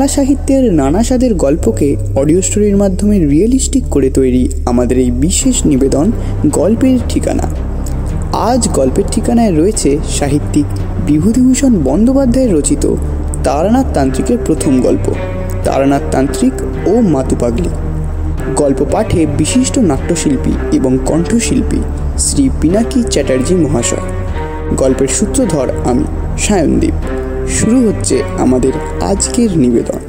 [0.00, 6.12] বাংলা সাহিত্যের নানা স্বাদের গল্পকে অডিও স্টোরির মাধ্যমে রিয়েলিস্টিক করে তৈরি আমাদের এই বিশেষ নিবেদন
[6.46, 7.42] গল্পের ঠিকানা।
[8.32, 10.64] আজ গল্পের ঠিকানায় রয়েছে সাহিত্যিক
[11.06, 12.84] বিভূতিভূষণ বন্দ্যোপাধ্যায়ের রচিত
[13.44, 15.12] তারানাথ তান্ত্রিকের প্রথম গল্প,
[15.64, 17.70] তারানাথ তান্ত্রিক ও মাতুপাগলি
[18.56, 21.80] গল্প পাঠে বিশিষ্ট নাট্যশিল্পী এবং কণ্ঠশিল্পী
[22.18, 24.06] শ্রী পিনাকি চ্যাটার্জি মহাশয়।
[24.76, 26.04] গল্পের সূত্রধর আমি
[26.38, 26.98] সায়নদীপ।
[27.50, 29.99] শুরু হচ্ছে আমাদের আজকের নিবেদন।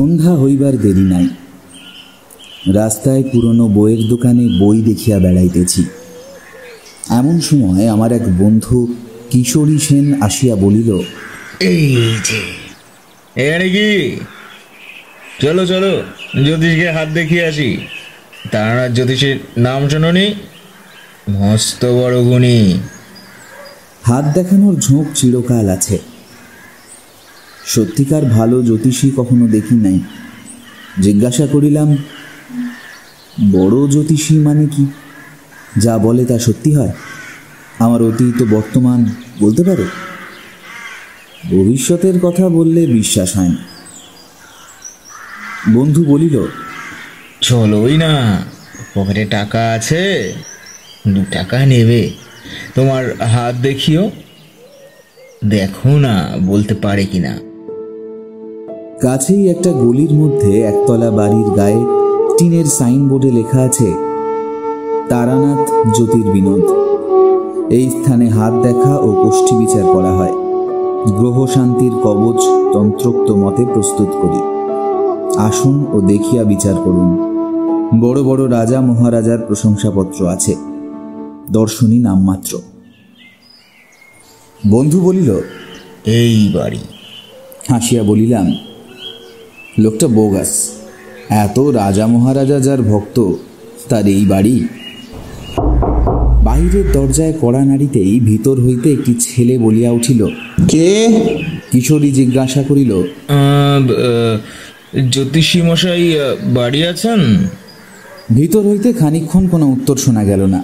[0.00, 1.28] সন্ধ্যা হইবার দেরি নাই।
[2.72, 5.84] রাস্তায় পুরনো বইয়ের দোকানে বই দেখিয়া বেড়াইতেছি।
[7.08, 8.94] এমন সময় আমার এক বন্ধু
[9.30, 10.98] কিশোরী সেন আসিয়া বলিল
[11.60, 12.42] এই যে
[13.36, 14.20] এখানে কি?
[15.40, 16.02] চলো চলো
[16.44, 17.76] জ্যোতিষকে হাত দেখিয়ে আসি।
[18.52, 20.34] তারানাথ জ্যোতিষের নাম শোনি
[21.30, 22.78] মস্ত বড় গুণী।
[24.02, 25.98] হাত দেখানোর ঝোঁক চিরকাল আছে।
[27.74, 29.98] সত্যিকার ভালো জ্যোতিষী কখনো দেখি নাই।
[31.02, 31.96] জিজ্ঞাসা করিলাম,
[33.52, 34.86] বড় জ্যোতিষী মানে কি?
[35.78, 36.92] যা বলে তা সত্যি হয়?
[37.78, 39.84] আমার অতীত বর্তমান বলতে পারে?
[41.50, 43.56] ভবিষ্যতের কথা বললে বিশ্বাস হয় না।
[45.72, 46.46] বন্ধু বলিল,
[47.40, 48.42] চলোই না,
[48.94, 50.32] পকেটে টাকা আছে,
[51.08, 52.10] দু টাকা নেবে।
[52.74, 54.10] তোমার হাত দেখিও।
[55.44, 57.49] দেখো না, বলতে পারে কিনা।
[59.00, 61.84] কাছেই একটা গলির মধ্যে একতলা বাড়ির গায়ে
[62.38, 63.92] টিনের সাইনবোর্ডে লেখা আছে,
[65.08, 66.64] তারানাথ জ্যোতির্বিনোদ।
[67.72, 70.32] এই স্থানে হাত দেখা ও কোষ্ঠী বিচার করা হয়।
[71.18, 72.40] গ্রহ শান্তির কবচ
[72.72, 74.40] তন্ত্রোক্ত মতে প্রস্তুত করি।
[75.36, 77.10] আসুন ও দেখিয়া বিচার করুন।
[78.00, 80.56] বড় বড় রাজা মহারাজার প্রশংসাপত্র আছে।
[81.50, 82.58] দর্শনী নামমাত্র।
[84.70, 85.30] বন্ধু বলিল,
[86.06, 86.78] এই বাড়ি।
[87.68, 88.52] হাসিয়া বলিলাম
[89.78, 90.70] লোকটা বোগাস।
[91.44, 93.16] এত রাজা মহারাজা যার ভক্ত
[93.88, 94.56] তার এই বাড়ি।
[96.44, 100.26] বাইরের দরজায় কড়া নাড়িতেই ভিতর হইতে একটি ছেলে বলিয়া উঠিল
[100.68, 100.88] কে?
[101.70, 102.92] কিশোরী জিজ্ঞাসা করিল
[105.10, 106.14] জ্যোতিষী মশাই
[106.54, 107.20] বাড়ি আছেন?
[108.34, 110.62] ভিতর হইতে খানিকক্ষণ কোনো উত্তর শোনা গেল না।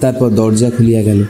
[0.00, 1.24] তারপর দরজা খুলিয়া গেল।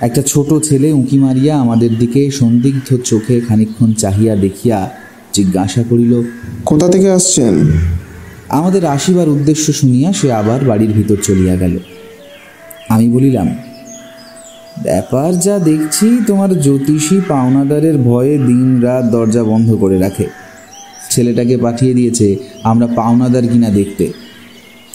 [0.00, 4.90] একটা ছোট ছেলে উঁকি মারিয়া আমাদের দিকে সন্দিগ্ধ চোখে খানিকক্ষণ চাহিয়া দেখিয়া
[5.38, 6.12] জিজ্ঞাসা করিল
[6.64, 7.54] কোথা থেকে আসছেন?
[8.58, 11.74] আমাদের আসিবার উদ্দেশ্য শুনিয়া সে আবার বাড়ির ভিতর চলিয়া গেল।
[12.88, 13.48] আমি বলিলাম
[14.82, 20.26] ব্যাপার যা দেখছি তোমার জ্যোতিষী পাওনাদারের ভয়ে দিন রাত দরজা বন্ধ করে রাখে।
[21.10, 22.28] ছেলেটাকে পাঠিয়ে দিয়েছে
[22.64, 24.04] আমরা পাওনাদার কিনা দেখতে।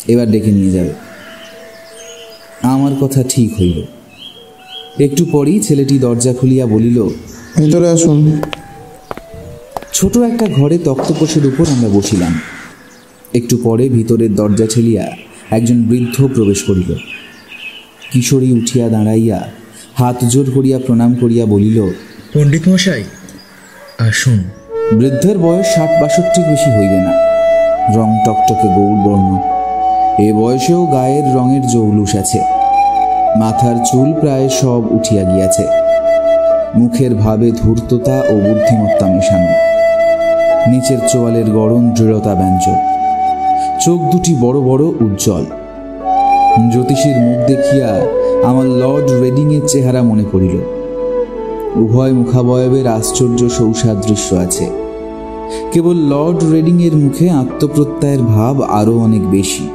[0.08, 0.94] এবার ডেকে নিয়ে যাবে।
[2.74, 3.80] আমার কথা ঠিক হইল।
[5.04, 6.98] একটু পরেই ছেলেটি দরজা খুলিয়া বলিল
[7.58, 8.20] ভেতরে আসুন।
[10.04, 12.40] ছোট একটা ঘরে তক্তপোষের উপর আমরা বসিলাম।
[13.34, 15.12] একটু পরে ভিতরের দরজা ছেলিয়া
[15.52, 16.96] একজন বৃদ্ধ প্রবেশ করিল।
[18.12, 19.48] কিশোরী উঠিয়া দাঁড়াইয়া
[19.96, 21.92] হাত জোর করিয়া প্রণাম করিয়া বলিল
[22.34, 23.04] পণ্ডিত মশাই
[24.00, 24.44] আসুন।
[24.92, 27.14] বৃদ্ধের বয়স ষাট বাষট্টির বেশি হইবে না।
[27.96, 29.38] রং টকটকে গৌর বর্ণ।
[30.20, 32.40] এ বয়সেও গায়ের রঙের জৌলুস আছে।
[33.40, 35.64] মাথার চুল প্রায় সব উঠিয়া গিয়াছে।
[36.76, 39.73] মুখের ভাবে ধূর্ততা ও বুদ্ধিমত্তা মেশানো।
[40.68, 42.80] নিচের চোয়ালের গরম দৃঢ়তা ব্যঞ্জক।
[43.82, 45.46] চোখ দুটি বড় বড় উজ্জ্বল।
[46.72, 48.06] জ্যোতিষীর মুখ দেখিয়া
[48.44, 50.56] আমার লর্ড রেডিংয়ের চেহারা মনে পড়িল।
[51.76, 54.70] উভয় মুখাবয়বের আশ্চর্য সৌসাদৃশ্য আছে।
[55.72, 59.70] কেবল লর্ড রেডিংয়ের মুখে আত্মপ্রত্যয়ের ভাব আরও অনেক বেশি।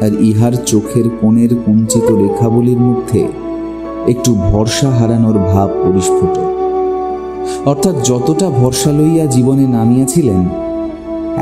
[0.00, 3.28] আর ইহার চোখের কোণের কুঞ্চিত রেখাবলির মধ্যে
[4.08, 6.57] একটু ভরসা হারানোর ভাব পরিস্ফুট
[7.70, 10.40] অর্থাৎ যতটা ভরসা লইয়া জীবনে নামিয়াছিলেন,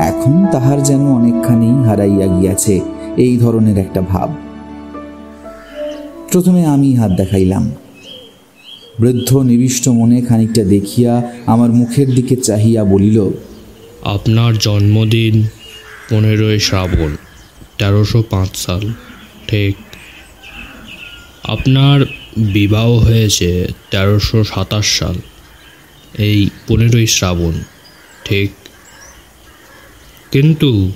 [0.09, 2.75] এখন তাহার যেন অনেকখানি হারাইয়া গিয়াছে
[3.25, 4.29] এই ধরনের একটা ভাব।
[6.31, 7.63] প্রথমে আমি হাত দেখাইলাম।
[9.01, 11.11] বৃদ্ধ নিবিষ্ট মনে খানিকটা দেখিয়া
[11.53, 13.17] আমার মুখের দিকে চাহিয়া বলিল,
[14.15, 15.35] আপনার জন্মদিন
[16.09, 17.11] পনেরোই শ্রাবণ,
[17.79, 18.83] তেরোশো পাঁচ সাল,
[19.49, 19.75] ঠিক।
[21.55, 21.99] আপনার
[22.55, 23.49] বিবাহ হয়েছে
[23.91, 25.17] তেরোশো সাতাশ সাল।
[26.17, 27.51] এই পনেরোই শ্রাবণ,
[28.25, 28.51] ঠিক?
[30.31, 30.91] কিন্তু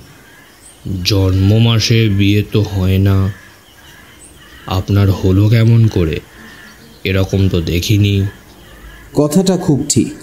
[1.04, 3.32] জন্ম মাসে বিয়ে তো হয় না।
[4.66, 6.20] আপনার হলো কেমন করে?
[7.04, 8.22] এরকম তো দেখিনি।
[9.14, 10.14] কথাটা খুব ঠিক।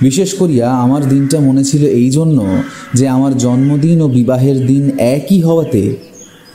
[0.00, 2.62] বিশেষ করিয়া আমার দিনটা মনে ছিল এই জন্য
[2.94, 5.96] যে আমার জন্মদিন ও বিবাহের দিন একই হওয়াতে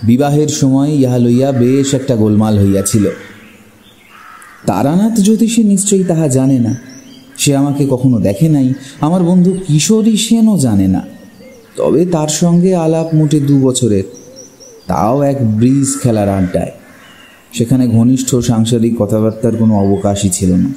[0.04, 3.10] বিবাহের সময় ইহা লইয়া বেশ একটা গোলমাল হইয়াছিল।
[4.66, 6.91] তারানাথ জ্যোতিষী নিশ্চয়ই তাহা জানে না।
[7.42, 11.02] সে আমাকে কখনো দেখে নাই। আমার বন্ধু কিশোরী সেনও জানে না।
[11.76, 14.04] তবে তার সঙ্গে আলাপ মোটে দু বছরের।
[14.88, 16.72] তাও এক ব্রিজ খেলার আড্ডায়।
[17.54, 20.74] সেখানে ঘনিষ্ঠ সাংসারিক কথাবার্তার কোনো অবকাশই ছিল না।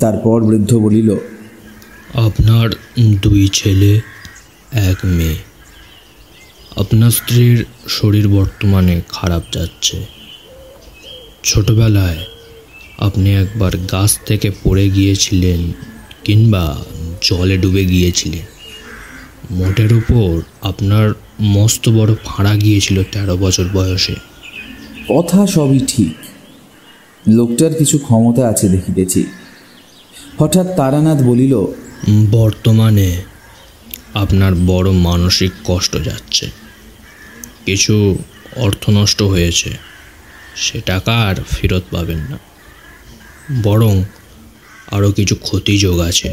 [0.00, 1.16] তারপর বৃদ্ধ বলিল,
[2.14, 2.70] আপনার
[3.22, 4.00] দুই ছেলে,
[4.72, 5.36] এক মেয়ে।
[6.76, 10.06] আপনার স্ত্রীর শরীর বর্তমানে খারাপ যাচ্ছে।
[11.44, 12.16] ছোটবেলায়
[12.98, 15.72] আপনি একবার গাছ থেকে পড়ে গিয়েছিলেন
[16.24, 16.84] কিংবা
[17.22, 18.42] জলে ডুবে গিয়েছিলেন।
[19.50, 24.14] মোটের উপর আপনার মস্ত বড় ফাঁড়া গিয়েছিল তেরো বছর বয়সে।
[25.08, 26.14] কথা সবই ঠিক।
[27.28, 29.24] লোকটার কিছু ক্ষমতা আছে দেখিতেছি।
[30.38, 31.66] হঠাৎ তারানাথ বলিল
[32.30, 33.22] বর্তমানে
[34.14, 36.50] আপনার বড় মানসিক কষ্ট যাচ্ছে।
[37.66, 38.18] কিছু
[38.56, 39.70] অর্থ নষ্ট হয়েছে।
[40.56, 42.51] সে টাকা আর ফেরত পাবেন না।
[43.64, 44.02] বরং
[44.92, 46.28] আরও কিছু ক্ষতিযোগ আছে।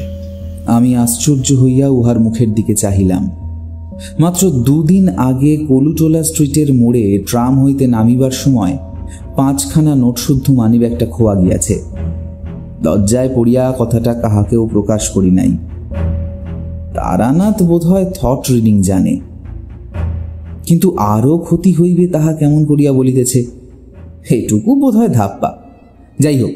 [0.66, 3.30] আমি আশ্চর্য হইয়া উহার মুখের দিকে চাহিলাম।
[4.20, 8.78] মাত্র দুদিন আগে কলুটোলা স্ট্রিটের মোড়ে ট্রাম হইতে নামিবার সময়
[9.36, 11.84] পাঁচখানা নোটশুদ্ধ মানিব্যাগটা খোয়া গিয়াছে।
[12.84, 15.52] লজ্জায় পড়িয়া কথাটা কাহাকেও প্রকাশ করি নাই।
[16.94, 19.20] তারানাথ বোধহয় থট রিডিং জানে।
[20.66, 23.46] কিন্তু আরও ক্ষতি হইবে তাহা কেমন করিয়া বলিতেছে?
[24.30, 25.58] এটুকু বোধহয় ধাপ্পা।
[26.20, 26.52] যাই হোক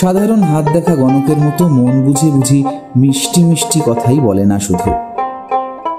[0.00, 2.64] সাধারণ হাত দেখা গণকের মতো মন বুঝে বুঝি
[2.96, 4.90] মিষ্টি মিষ্টি কথাই বলে না শুধু।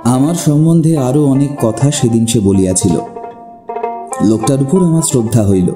[0.04, 3.00] আমার সম্বন্ধে আরও অনেক কথা সেদিন সে বলিয়াছিল।
[4.24, 5.72] লোকটার উপর আমার শ্রদ্ধা হইল।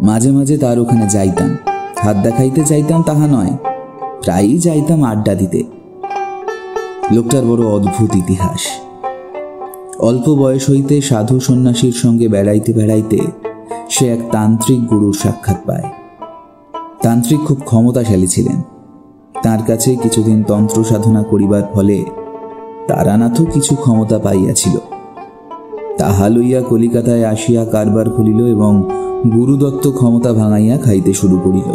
[0.00, 1.56] মাঝে মাঝে তার ওখানে যাইতাম।
[2.02, 3.50] হাত দেখাইতে চাইতাম তাহা নয়,
[4.22, 5.64] প্রায়ই যাইতাম আড্ডা দিতে।
[7.12, 8.60] লোকটার বড় অদ্ভুত ইতিহাস।
[9.98, 13.18] অল্প বয়স হইতে সাধু সন্ন্যাসীর সঙ্গে বেড়াইতে বেড়াইতে
[13.90, 15.99] সে এক তান্ত্রিক গুরুর সাক্ষাৎ পায়।
[17.04, 18.58] তান্ত্রিক খুব ক্ষমতাশালী ছিলেন।
[19.42, 22.04] তার কাছে কিছুদিন তন্ত্র সাধনা করিবার ফলে
[22.88, 24.76] তারানাথও কিছু ক্ষমতা পাইয়াছিল।
[25.98, 28.72] তাহা লইয়া কলিকাতায় আসিয়া কারবার খুলিল এবং
[29.32, 31.68] গুরুদত্ত ক্ষমতা ভাঙাইয়া খাইতে শুরু করিল।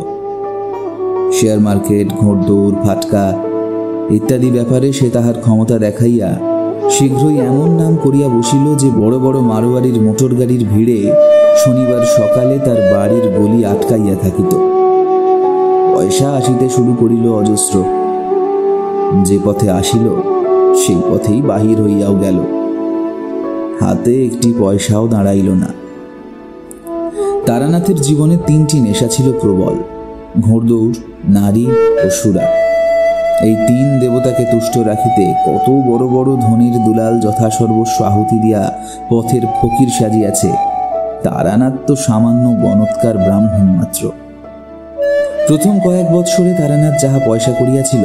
[1.34, 3.26] শেয়ার মার্কেট, ঘোড়দৌড়, ফাটকা
[4.10, 6.30] ইত্যাদি ব্যাপারে সে তাহার ক্ষমতা দেখাইয়া
[6.90, 11.00] শীঘ্রই এমন নাম করিয়া বসিল যে বড় বড় মারোয়ারির মোটর গাড়ির ভিড়ে
[11.58, 14.75] শনিবার সকালে তার বাড়ির গলি আটকাইয়া থাকিত।
[15.96, 17.84] পয়সা আসিতে শুরু করিল অজস্র।
[19.24, 20.10] যে পথে আসিল,
[20.76, 22.40] সেই পথেই বাহির হইয়াও গেল।
[23.82, 25.68] হাতে একটি পয়সাও দাঁড়াইল না।
[27.46, 29.76] তারানাথের জীবনে তিনটি নেশা ছিল প্রবল,
[30.42, 30.94] ঘোড়দৌড়,
[31.30, 31.66] নারী
[32.06, 32.46] ও সুরা।
[33.42, 38.72] এই তিন দেবতাকে তুষ্ট রাখিতে কত বড় বড় ধনির দুলাল যথাসর্বস্ব আহুতি দিয়া
[39.10, 40.52] পথের ফকির সাজিয়াছে।
[41.24, 44.10] তারানাথ তো সামান্য গণৎকার ব্রাহ্মণ মাত্র।
[45.50, 48.04] প্রথম কয়েক বৎসরে তারানাথ যাহা পয়সা করিয়াছিল,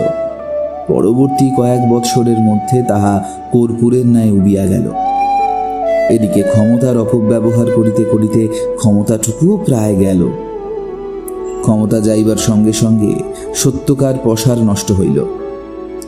[0.88, 3.14] পরবর্তী কয়েক বৎসরের মধ্যে তাহা
[3.52, 4.86] কর্পূরের ন্যায় উবিয়া গেল।
[6.10, 10.28] এদিকে ক্ষমতার অপব্যবহার করিতে করিতে ক্ষমতাটুকুও প্রায় গেল।
[11.62, 13.12] ক্ষমতা যাইবার সঙ্গে সঙ্গে
[13.54, 15.18] সত্যকার পসার নষ্ট হইল।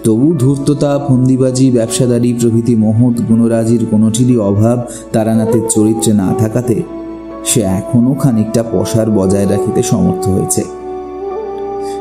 [0.04, 4.78] তবু ধূর্ততা, ফন্দিবাজি, ব্যবসাদারি প্রভৃতি মহৎ গুণরাজির কোনোটিরই অভাব
[5.12, 6.82] তারানাথের চরিত্রে না থাকাতে
[7.44, 10.81] সে এখনও খানিকটা পসার বজায় রাখিতে সমর্থ হয়েছে।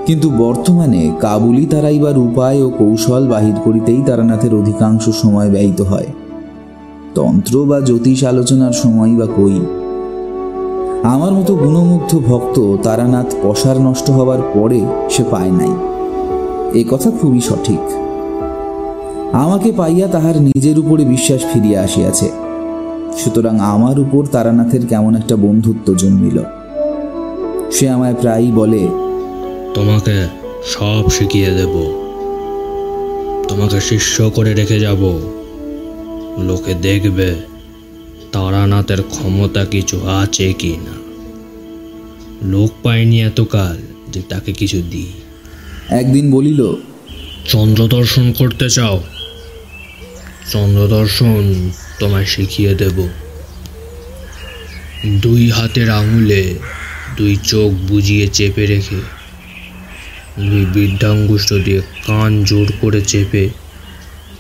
[0.06, 6.06] কিন্তু বর্তমানে কাবুলি তারাইবার উপায় ও কৌশল বাহির করিতেই তারানাথের অধিকাংশ সময় ব্যয়িত হয়।
[7.16, 9.60] তন্ত্র বা জ্যোতিষ আলোচনার সময় বা কই?
[11.04, 15.72] আমার মতো গুণমুগ্ধ ভক্ত তারানাথ পসার নষ্ট হবার পরে সে পায় নাই।
[16.80, 17.92] এ কথা খুবই সঠিক।
[19.34, 22.30] আমাকে পাইয়া তাহার নিজের উপরে বিশ্বাস ফিরিয়া আসিয়াছে।
[23.18, 26.40] সুতরাং আমার উপর তারানাথের কেমন একটা বন্ধুত্ব জন্মিল।
[27.72, 28.88] সে আমায় প্রায়ই বলে
[29.76, 30.28] তোমাকে
[30.66, 31.74] সব শিখিয়ে দেব।
[33.50, 35.02] তোমাকে শিষ্য করে রেখে যাব।
[36.38, 37.36] লোকে দেখবে
[38.32, 40.96] তারানাথের ক্ষমতা কিছু আছে কি না
[42.48, 43.78] লোক পায়নি এতকাল
[44.10, 45.12] যে তাকে কিছু দিই।
[45.90, 46.76] একদিন বলিল
[47.48, 49.04] চন্দ্র দর্শন করতে চাও?
[50.52, 53.08] চন্দ্র দর্শন তোমায় শিখিয়ে দেব।
[55.22, 56.56] দুই হাতের আঙুলে
[57.18, 59.21] দুই চোখ বুজিয়ে চেপে রেখে
[60.38, 63.50] বৃদ্ধাঙ্গুষ্ঠ দিয়ে কান জোর করে চেপে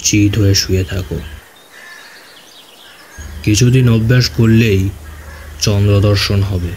[0.03, 1.19] চিত হয়ে শুয়ে থাকো।
[3.43, 4.89] কিছুদিন অভ্যাস করলেই
[5.61, 6.69] চন্দ্রদর্শন হবে।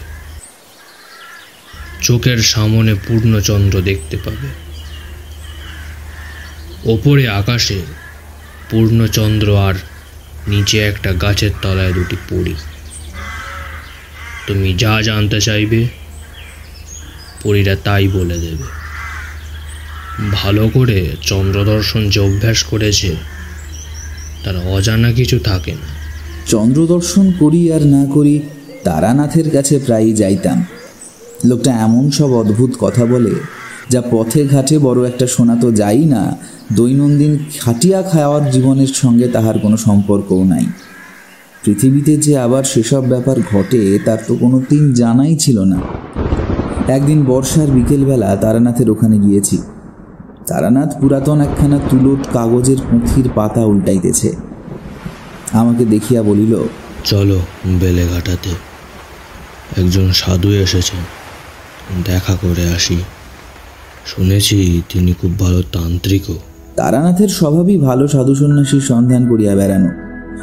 [2.01, 4.47] চোখের সামনে পূর্ণচন্দ্র দেখতে পাবে।
[6.85, 7.81] ওপরে আকাশে
[8.69, 9.73] পূর্ণচন্দ্র আর
[10.47, 12.55] নিচে একটা গাছের তলায় দুটি পড়ি
[14.47, 15.87] তুমি যা জানতে চাইবে,
[17.43, 18.84] পরীরা তাই বলে দেবে।
[20.31, 23.15] ভালো করে চন্দ্রদর্শন যে অভ্যাস করেছে,
[24.43, 25.87] তার অজানা কিছু থাকে না।
[26.47, 28.41] চন্দ্রদর্শন করি আর না করি,
[28.83, 30.65] তারানাথের কাছে প্রায়ই যাইতাম।
[31.45, 33.31] লোকটা এমন সব অদ্ভুত কথা বলে,
[33.89, 36.37] যা পথে ঘাটে বড় একটা শোনা তো যাই না,
[36.73, 40.65] দৈনন্দিন খাটিয়া খাওয়ার জীবনের সঙ্গে তাহার কোনো সম্পর্কও নাই।
[41.63, 45.81] পৃথিবীতে যে আবার সেসব ব্যাপার ঘটে, তার তো কোনো দিন জানাই ছিল না।
[46.87, 49.57] একদিন বর্ষার বিকেলবেলা তারানাথের ওখানে গিয়েছি।
[50.47, 54.35] তারানাথ পুরাতন একখানা তুলোট কাগজের পুঁথির পাতা উল্টাইতেছে।
[55.51, 56.63] আমাকে দেখিয়া বলিল
[57.03, 58.49] চলো বেলেঘাটাতে।
[59.81, 60.99] একজন সাধু এসেছেন
[62.05, 62.97] দেখা করে আসি।
[64.05, 66.33] শুনেছি তিনি খুব ভালো তান্ত্রিকও।
[66.75, 69.89] তারানাথের স্বভাবই ভালো সাধু সন্ন্যাসীর সন্ধান করিয়া বেড়ানো।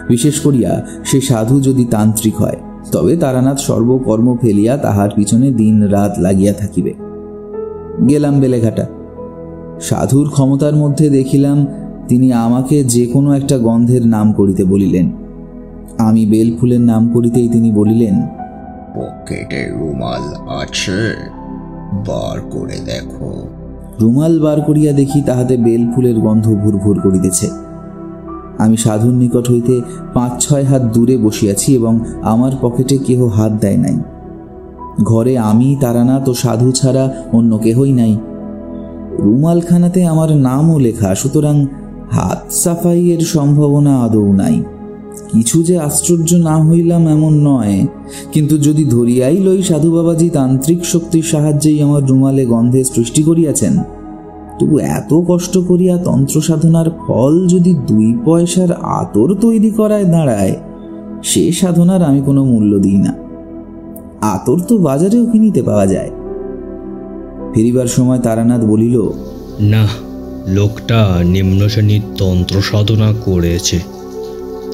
[0.08, 2.56] বিশেষ করিয়া সে সাধু যদি তান্ত্রিক হয়
[2.92, 6.94] তবে তারানাথ সর্বকর্ম ফেলিয়া তাহার পিছনে দিন রাত লাগিয়া থাকিবে।
[8.08, 9.01] গেলাম বেলেঘাটা।
[9.80, 11.66] সাধুর ক্ষমতার মধ্যে দেখিলাম
[12.08, 15.10] তিনি আমাকে যে কোনো একটা গন্ধের নাম করিতে বলিলেন।
[15.98, 18.14] আমি বেল ফুলের নাম করিতেই তিনি বলিলেন
[18.96, 21.14] পকেটে রুমাল আছে
[22.08, 23.46] বার করে দেখো।
[24.00, 27.50] রুমাল বার করিয়া দেখি তাহাতে বেল ফুলের গন্ধ ভুর ভুর করিতেছে।
[28.58, 29.80] আমি সাধুর নিকট হইতে
[30.14, 33.98] পাঁচ ছয় হাত দূরে বসিয়াছি এবং আমার পকেটে কেহ হাত দেয় নাই।
[35.04, 38.16] ঘরে আমি তারানাথ ও সাধু ছাড়া অন্য কেহই নাই।
[39.18, 41.66] রুমালখানাতে আমার নামও লেখা, সুতরাং
[42.10, 44.56] হাত সাফাইয়ের সম্ভাবনা আদৌ নাই।
[45.32, 47.86] কিছু যে আশ্চর্য না হইলাম এমন নয়,
[48.32, 53.74] কিন্তু যদি ধরিয়াই লই সাধু বাবাজি তান্ত্রিক শক্তির সাহায্যেই আমার রুমালে গন্ধে সৃষ্টি করিয়াছেন,
[54.58, 60.54] তবু এত কষ্ট করিয়া তন্ত্র সাধনার ফল যদি দুই পয়সার আতর তৈরি করায় দাঁড়ায়,
[61.22, 63.12] সে সাধনার আমি কোনো মূল্য দিই না।
[64.34, 66.10] আতর তো বাজারেও কিনিতে পাওয়া যায়।
[67.54, 69.08] ফিরিবার সময় তারানাথ বলিল
[69.60, 69.88] না
[70.48, 73.80] লোকটা নিম্ন শ্রেণির তন্ত্র সাধনা করেছে।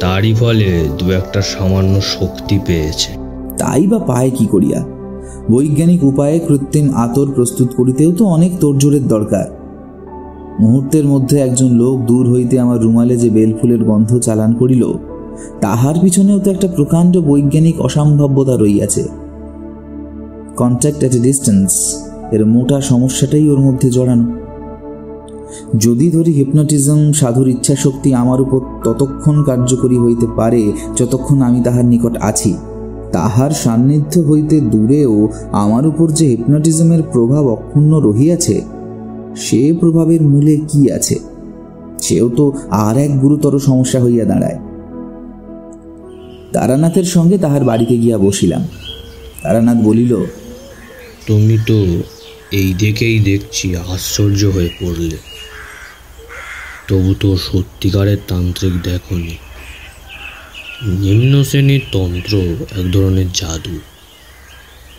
[0.01, 3.11] তারই ফলে দু একটা সামান্য শক্তি পেয়েছে।
[3.59, 4.85] তাই বা পায় কি করিয়া?
[5.51, 9.47] বৈজ্ঞানিক উপায়ে কৃত্রিম আতর প্রস্তুত করিতেও তো অনেক তোড়জোড়ের দরকার।
[10.61, 14.93] মুহূর্তের মধ্যে একজন লোক দূর হইতে আমার রুমালে যে বেলফুলের গন্ধ চালান করিল
[15.61, 19.09] তাহার পিছনেও তো একটা প্রকাণ্ড বৈজ্ঞানিক অসম্ভাব্যতা রইয়াছে।
[20.57, 21.71] কন্ট্যাক্ট এট এ ডিস্টেন্স
[22.33, 24.27] এর মোটা সমস্যাটাই ওর মধ্যে জড়ানো।
[25.79, 31.85] যদি ধরি হিপনোটিজম, সাধুর ইচ্ছা শক্তি আমার উপর ততক্ষণ কার্যকরী হইতে পারে, যতক্ষণ আমি তাহার
[31.85, 32.55] নিকট আছি।
[33.13, 38.57] তাহার সান্নিধ্য হইতে দূরেও আমার উপর যে হিপনোটিজমের প্রভাব অক্ষুণ্ণ রহিয়াছে,
[39.37, 41.17] সে প্রভাবের মূলে কি আছে?
[42.03, 44.59] সেও তো আর এক গুরুতর সমস্যা হইয়া দাঁড়ায়।
[46.53, 48.63] তারানাথের সঙ্গে তাহার বাড়িতে গিয়া বসিলাম।
[49.43, 50.13] তারানাথ বলিল,
[51.27, 51.79] তুমি তো
[52.53, 55.17] এই দেখেই দেখছি আশ্চর্য হয়ে পড়লে।
[56.89, 59.37] তবু তো সত্যিকারের তান্ত্রিক দেখনি।
[60.85, 62.37] নিম্ন শ্রেণির তন্ত্র
[62.79, 63.81] এক ধরনের জাদু,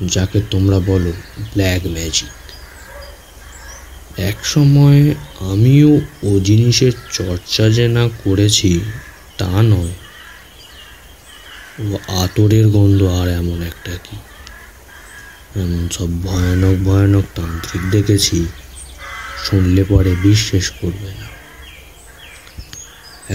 [0.06, 1.14] যাকে তোমরা বলো
[1.54, 2.30] ব্ল্যাক ম্যাজিক।
[4.18, 8.80] এক সময় আমিও ও জিনিসের চর্চা যে না করেছি,
[9.38, 9.94] তা নয়।
[11.80, 14.18] ও আতরের গন্ধ আর এমন একটা কি?
[15.92, 18.46] সব ভয়ানক ভয়ানক তান্ত্রিক দেখেছি,
[19.46, 21.28] শুনলে পরে বিশ্বাস করবে না।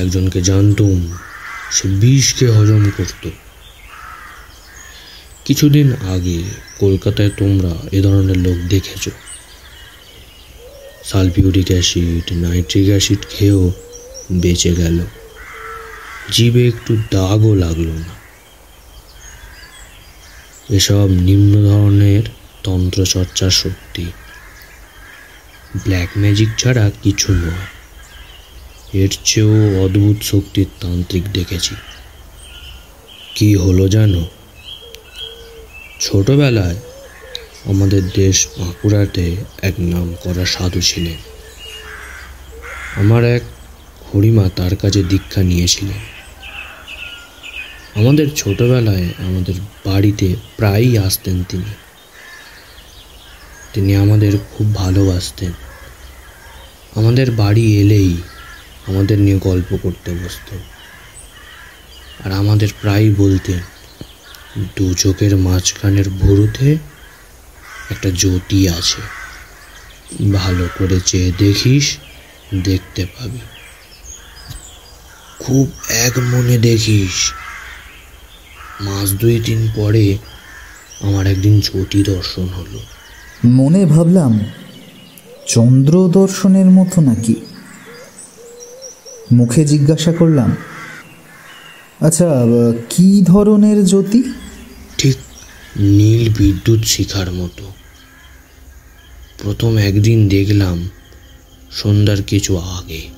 [0.01, 1.17] একজনকে জানতুম,
[1.71, 3.29] সে বিষকে হজম করত।
[5.45, 6.43] কিছুদিন আগে
[6.79, 9.09] কলকাতায় তোমরা এ ধরনের লোক দেখেছ।
[11.05, 13.73] সালফিউরিক অ্যাসিড, নাইট্রিক অ্যাসিড খেয়েও
[14.33, 15.05] বেঁচে গেল।
[16.33, 18.24] জীবে একটু দাগও লাগল না।
[20.71, 22.23] এসব নিম্ন ধরনের
[22.63, 24.05] তন্ত্রচর্চার শক্তি।
[25.77, 27.67] ব্ল্যাক ম্যাজিক ছাড়া কিছু নয়।
[28.93, 31.75] এর চেয়েও অদ্ভুত শক্তির তান্ত্রিক দেখেছি।
[33.35, 34.29] কি হলো জানো?
[36.01, 36.77] ছোটবেলায়
[37.65, 41.17] আমাদের দেশ বাঁকুড়াতে এক নাম করা সাধু ছিলেন।
[42.97, 43.43] আমার এক
[44.15, 46.14] হরিমা তার কাছে দীক্ষা নিয়েছিলেন।
[47.95, 49.55] আমাদের ছোটবেলায় আমাদের
[49.87, 51.75] বাড়িতে প্রায়ই আসতেন তিনি।
[53.73, 55.53] তিনি আমাদের খুব ভালোবাসতেন।
[56.97, 58.17] আমাদের বাড়ি এলেই
[58.87, 60.59] আমাদের নিয়ে গল্প করতে বসতেন
[62.25, 63.61] আর আমাদের প্রায়ই বলতেন,
[64.77, 66.77] দু চোখের মাঝখানের ভুরুতে
[67.91, 69.03] একটা জ্যোতি আছে।
[70.33, 71.97] ভালো করে চেয়ে দেখিস,
[72.55, 73.39] দেখতে পাবি।
[75.39, 77.33] খুব এক মনে দেখিস
[78.81, 80.19] মাস দুই দিন পরে
[81.01, 82.81] আমার একদিন জ্যোতি দর্শন হলো।
[83.45, 84.41] মনে ভাবলাম
[85.49, 87.35] চন্দ্র দর্শনের মতো নাকি।
[89.33, 90.57] মুখে জিজ্ঞাসা করলাম
[92.01, 92.27] আচ্ছা
[92.91, 94.23] কি ধরনের জ্যোতি?
[94.99, 95.17] ঠিক
[95.77, 97.73] নীল বিদ্যুৎ শিখার মতো।
[99.43, 100.89] প্রথম একদিন দেখলাম
[101.71, 103.09] সন্ধ্যার কিছু আগে।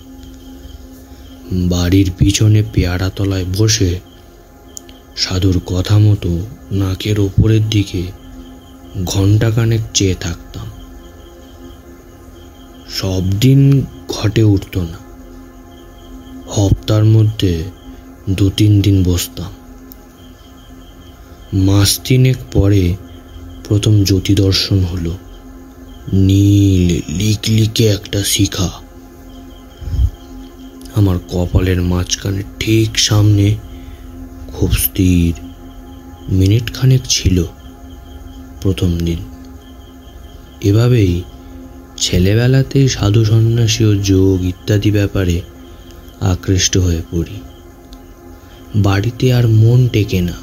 [1.53, 4.01] বাড়ির পিছনে পেয়ারা তলায় বসে
[5.17, 8.03] সাধুর কথা মতো নাকের ওপরের দিকে
[9.05, 10.67] ঘন্টাখানেক চেয়ে থাকতাম।
[12.89, 14.99] সব দিন ঘটে উঠত না।
[16.47, 17.65] হপ্তার মধ্যে
[18.31, 19.53] দু তিন দিন বসতাম।
[21.55, 22.97] মাস তিনেক পরে
[23.69, 25.19] প্রথম জ্যোতি দর্শন হলো।
[26.13, 28.71] নীল, লিকলিকে একটা শিখা।
[30.95, 33.57] আমার কপালের মাঝখানে ঠিক সামনে
[34.57, 35.33] খুব স্থির।
[36.29, 37.37] মিনিট খানেক ছিল
[38.61, 39.21] প্রথম দিন।
[40.61, 41.23] এভাবেই
[41.99, 45.37] ছেলেবেলাতেই সাধু সন্ন্যাসী ও যোগ ইত্যাদি ব্যাপারে
[46.21, 47.37] আকৃষ্ট হয়ে পড়ি।
[48.77, 50.37] বাড়িতে আর মন টেকে না।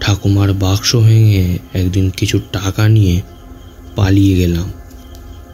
[0.00, 3.16] ঠাকুমার বাক্স ভেঙে একদিন কিছু টাকা নিয়ে
[3.96, 4.68] পালিয়ে গেলাম,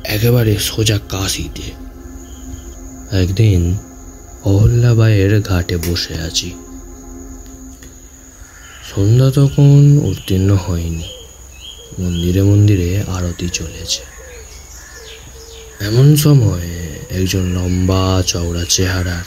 [0.04, 1.66] একেবারে সোজা কাশিতে।
[3.22, 3.62] একদিন
[4.44, 6.50] অহল্যাবাইয়ের ঘাটে বসে আছি।
[8.94, 11.08] সন্ধ্যা তখন উত্তীর্ণ হয়নি।
[11.99, 14.02] মন্দিরে মন্দিরে আরতি চলেছে।
[15.80, 16.68] এমন সময়
[17.10, 19.25] একজন লম্বা চওড়া চেহারার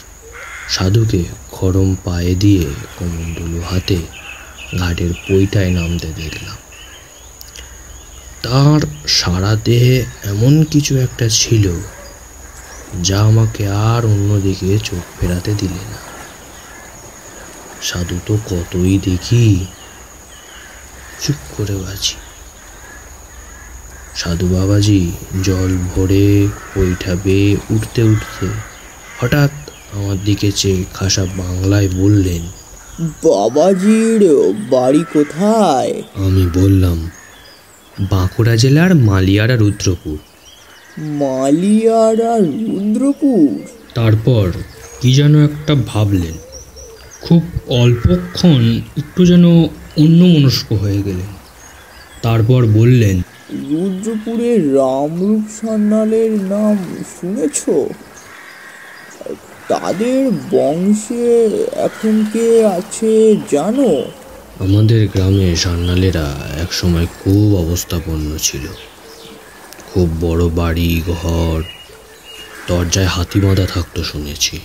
[0.68, 2.66] সাধুকে খরম পায়ে দিয়ে
[2.98, 3.98] কমণ্ডলু হাতে
[4.78, 6.56] ঘাটের পইটায় নামতে দেখলাম।
[8.42, 11.70] তার সারা দেহে এমন কিছু একটা ছিল
[13.02, 16.09] যা আমাকে আর অন্যদিকে চোখ ফেরাতে দিলে না।
[17.82, 19.66] সাধু তো কতই দেখি।
[21.20, 22.16] চুপ করে আছি।
[24.14, 25.12] সাধু বাবাজি
[25.42, 26.48] জল ভরে
[27.24, 28.46] বেয়ে উঠতে উঠতে
[29.20, 29.50] হঠাৎ
[29.92, 32.42] আমার দিকে চেয়ে খাসা বাংলায় বললেন
[33.24, 34.22] বাবাজির
[34.70, 36.02] বাড়ি কোথায়?
[36.14, 37.10] আমি বললাম
[38.00, 40.18] বাঁকুড়া জেলার মালিয়ারা রুদ্রপুর।
[40.98, 43.66] মালিয়ারা রুদ্রপুর?
[43.94, 44.52] তারপর
[45.00, 46.36] কি যেন একটা ভাবলেন।
[47.22, 49.44] খুব অল্পক্ষণ একটু যেন
[49.96, 51.30] অন্যমনস্ক হয়ে গেলেন।
[52.22, 57.70] তারপর বললেন রুদ্রপুরের রামরূপ সান্যালের নাম শুনেছ?
[59.68, 64.02] তাদের বংশে এখন কে আছে জানো?
[64.60, 68.64] আমাদের গ্রামে সান্নালেরা একসময় খুব অবস্থাপন্ন ছিল।
[69.92, 71.62] খুব বড় বাড়ি ঘর
[72.68, 74.60] দরজায় হাতি বাঁধা থাকতো শুনেছি।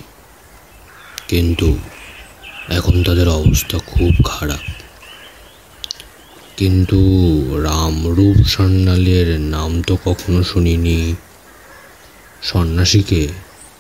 [1.28, 1.78] কিন্তু
[2.70, 4.72] এখন তাদের অবস্থা খুব খারাপ।
[6.58, 7.00] কিন্তু
[7.64, 11.16] রামরূপ সান্যালের নাম তো কখনো শুনিনি।
[12.42, 13.28] সন্ন্যাসীকে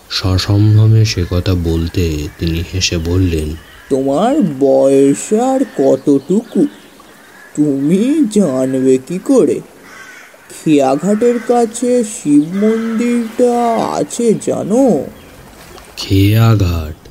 [0.10, 3.56] সসম্ভ্রমে সে কথা বলতে তিনি হেসে বললেন
[3.90, 6.68] তোমার বয়স আর কতটুকু?
[7.56, 9.60] তুমি জানবে কি করে?
[10.50, 15.06] খেয়াঘাটের কাছে শিব মন্দিরটা আছে জানো?
[15.98, 17.05] খেয়াঘাট?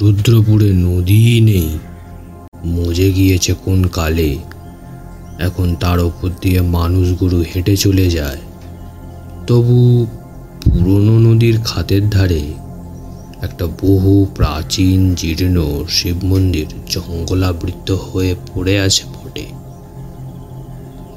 [0.00, 1.78] রুদ্রপুরে নদীই নেই।
[2.66, 4.36] মজে গিয়েছে কোন কালে।
[5.38, 8.38] এখন তার ওপর দিয়ে মানুষগুরু হেঁটে চলে যায়।
[9.46, 10.06] তবু
[10.64, 12.42] পুরনো নদীর খাতের ধারে
[13.42, 19.46] একটা বহু প্রাচীন জীর্ণ শিব মন্দির জঙ্গলাবৃত হয়ে পড়ে আছে বটে।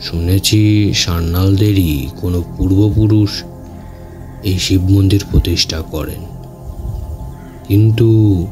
[0.02, 3.44] শুনেছি সান্নালদেরই কোনো পূর্বপুরুষ
[4.44, 6.38] এই শিব মন্দির প্রতিষ্ঠা করেন।
[7.68, 8.48] কিন্তু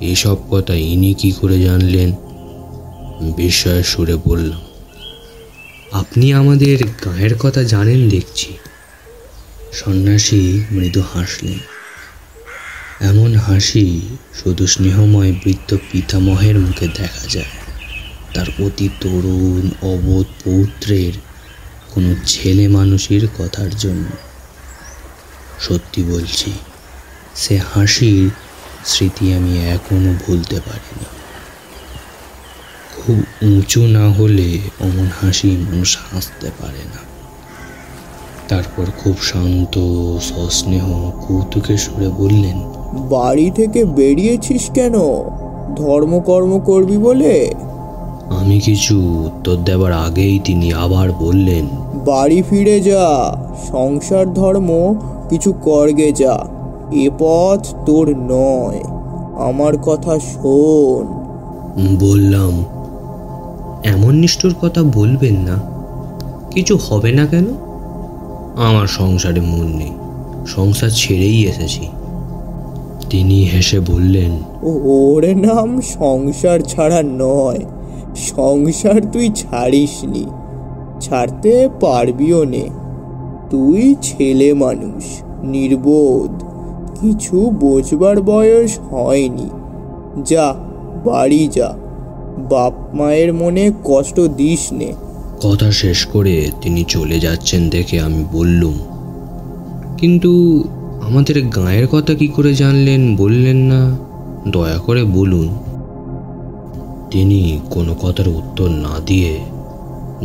[0.00, 2.12] এসব কথা ইনি কি করে জানলেন?
[3.36, 4.60] বিস্ময়ের সুরে বললাম,
[5.92, 8.56] আপনি আমাদের গায়ের কথা জানেন দেখছি।
[9.72, 11.58] সন্ন্যাসী মৃদু হাসলেন।
[13.00, 14.00] এমন হাসি
[14.34, 17.52] শুধু স্নেহময় বৃদ্ধ পিতামহের মুখে দেখা যায়।
[18.34, 21.12] তার অতি তরুণ, অবোধ পৌত্রের
[21.90, 24.04] কোনো ছেলে মানুষের কথার জন্য।
[25.60, 26.52] সত্যি বলছি,
[27.36, 28.30] সে হাসির
[28.86, 31.04] স্মৃতি আমি এখনও ভুলতে পারিনি।
[32.96, 33.18] খুব
[33.56, 37.00] উঁচু না হলে অমন হাসি মানুষ হাসতে পারে না।
[38.48, 39.74] তারপর খুব শান্ত
[40.20, 42.58] সস্নেহ কৌতুকে সুরে বললেন
[43.08, 44.94] বাড়ি থেকে বেরিয়েছিস কেন?
[45.76, 47.54] ধর্মকর্ম করবি বলে?
[48.30, 48.94] আমি কিছু
[49.26, 53.36] উত্তর দেওয়ার আগেই তিনি আবার বললেন বাড়ি ফিরে যা
[53.72, 54.94] সংসার ধর্ম
[55.30, 56.55] কিছু করগে যা।
[56.92, 58.82] এ পথ তোর নয়।
[59.38, 61.06] আমার কথা শোন।
[62.00, 62.64] বললাম
[63.84, 65.76] এমন নিষ্ঠুর কথা বলবেন না।
[66.50, 67.44] কিছু হবে না কেন?
[68.56, 69.92] আমার সংসারে মন নেই।
[70.46, 71.88] সংসার ছেড়েই এসেছি।
[73.10, 74.30] তিনি হেসে বললেন
[74.62, 77.58] ওর নাম সংসার ছাড়া নয়।
[78.16, 80.26] সংসার তুই ছাড়িসনি।
[81.00, 82.68] ছাড়তে পারবিও নে।
[83.50, 85.04] তুই ছেলে মানুষ
[85.42, 86.45] নির্বোধ।
[87.00, 89.48] কিছু বোঝবার বয়স হয়নি।
[90.24, 90.46] যা,
[91.04, 91.70] বাড়ি যা।
[92.50, 94.90] বাপ মায়ের মনে কষ্ট দিস নে।
[95.42, 98.76] কথা শেষ করে তিনি চলে যাচ্ছেন দেখে আমি বললুম,
[99.96, 100.32] কিন্তু
[101.00, 103.80] আমাদের গায়ের কথা কি করে জানলেন, বললেন না?
[104.48, 105.48] দয়া করে বলুন।
[107.10, 109.32] তিনি কোনো কথার উত্তর না দিয়ে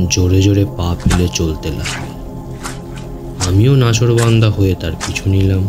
[0.09, 2.13] জোরে জোরে পা ফেলে চলতে লাগলেন।
[3.47, 5.63] আমিও নাচরবান্দা হয়ে তার পিছু নিলাম।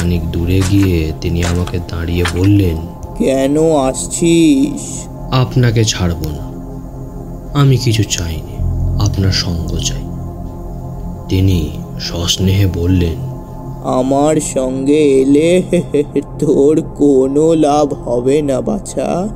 [0.00, 2.76] খানিক দূরে গিয়ে তিনি আমাকে দাঁড়িয়ে বললেন
[3.18, 5.06] কেন আসছিস?
[5.30, 6.44] আপনাকে ছাড়ব না।
[7.60, 8.56] আমি কিছু চাইনি
[9.04, 10.02] আপনার সঙ্গ চাই।
[11.28, 13.18] তিনি সস্নেহে বললেন
[13.84, 15.62] আমার সঙ্গে এলে
[16.38, 19.28] তোর কোনো লাভ হবে না বাছা।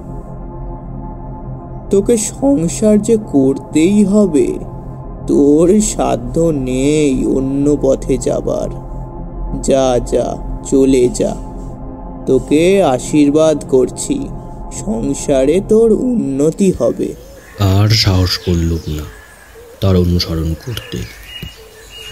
[1.91, 4.59] তোকে সংসার যে করতেই হবে
[5.27, 8.69] তোর সাধ্য নেই অন্য পথে যাবার।
[9.63, 11.37] যা যা। চলে যা।
[12.27, 14.15] তোকে আশীর্বাদ করছি।
[14.81, 17.15] সংসারে তোর উন্নতি হবে।
[17.59, 19.03] আর সাহস করলুম না।
[19.81, 20.99] তার অনুসরণ করতে।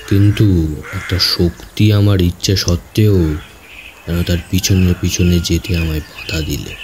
[0.09, 3.19] কিন্তু একটা শক্তি আমার ইচ্ছে সত্ত্বেও
[4.07, 6.75] যেন তার পিছনে পিছনে যেতে আমায় বাধা দিলে।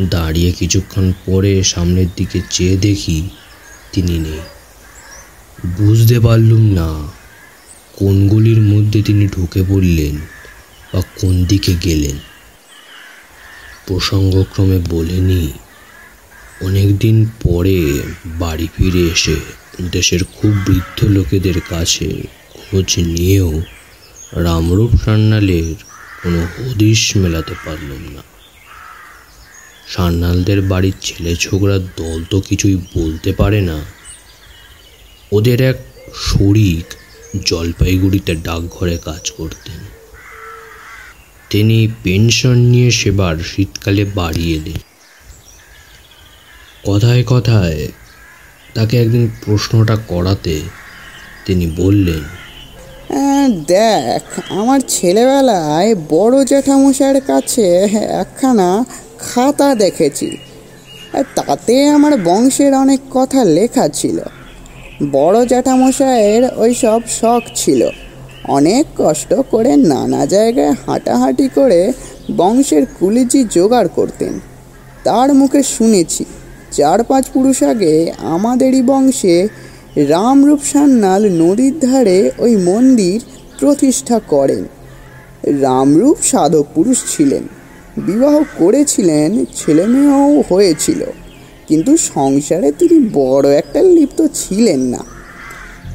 [0.00, 3.28] দাঁড়িয়ে কিছুক্ষণ পরে সামনের দিকে চেয়ে দেখি
[3.92, 4.40] তিনি নেই।
[5.66, 7.10] বুঝতে পারলুম না
[7.96, 10.31] কোনগুলির মধ্যে তিনি ঢুকে পড়লেন।
[10.94, 12.16] বা কোন দিকে গেলেন?
[13.86, 15.52] প্রসঙ্গক্রমে বলেনি।
[16.60, 19.36] অনেকদিন পরে বাড়ি ফিরে এসে
[19.90, 22.22] দেশের খুব বৃদ্ধ লোকেদের কাছে
[22.54, 23.62] খোঁজ নিয়েও
[24.32, 25.74] রামরূপ সান্যালের
[26.22, 28.22] কোনো হদিশ মেলাতে পারলাম না।
[29.88, 33.84] সান্যালদের বাড়ির ছেলে ছোকরার দল তো কিছুই বলতে পারে না।
[35.32, 35.76] ওদের এক
[36.14, 36.94] শরিক
[37.44, 39.81] জলপাইগুড়িতে ডাকঘরে কাজ করতেন।
[41.52, 44.80] তিনি পেনশন নিয়ে সেবার শীতকালে বাড়ি এলেন।
[46.86, 47.88] কথায় কথায়
[48.74, 50.60] তাকে একদিন প্রশ্নটা করাতে
[51.46, 52.22] তিনি বললেন
[53.10, 57.66] আহ, দেখ আমার ছেলেবেলায় বড় জ্যাঠামশাইয়ের কাছে
[58.20, 58.84] একখানা
[59.18, 60.36] খাতা দেখেছি।
[61.34, 64.18] তাতে আমার বংশের অনেক কথা লেখা ছিল।
[65.12, 67.80] বড় জ্যাঠামশাইয়ের ওই সব শখ ছিল।
[68.48, 71.92] অনেক কষ্ট করে নানা জায়গায় হাঁটাহাঁটি করে
[72.36, 74.32] বংশের কুলিজি জোগাড় করতেন।
[75.04, 76.24] তার মুখে শুনেছি,
[76.72, 79.48] চার পাঁচ পুরুষ আগে আমাদেরই বংশে
[79.96, 83.20] রামরূপ সান্যাল নদীর ধারে ওই মন্দির
[83.60, 84.64] প্রতিষ্ঠা করেন।
[85.60, 87.42] রামরূপ সাধক পুরুষ ছিলেন,
[87.96, 91.00] বিবাহ করেছিলেন, ছেলেমেয়েও হয়েছিল,
[91.68, 95.02] কিন্তু সংসারে তিনি বড় একটা লিপ্ত ছিলেন না।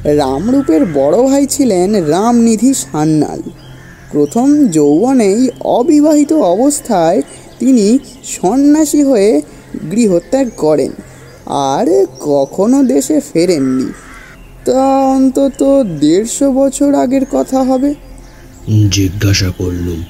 [0.04, 3.42] রামরূপের বড় ভাই ছিলেন রামনিধি সান্যাল।
[4.12, 7.22] প্রথম যৌবনেই অবিবাহিত অবস্থায়
[7.58, 9.42] তিনি সন্ন্যাসী হয়ে
[9.90, 10.92] গৃহত্যাগ করেন
[11.46, 13.92] আর কখনো দেশে ফেরেননি।
[14.64, 17.94] তা অন্তত দেড়শো বছর আগের কথা হবে।
[18.90, 20.04] জিজ্ঞাসা করলুম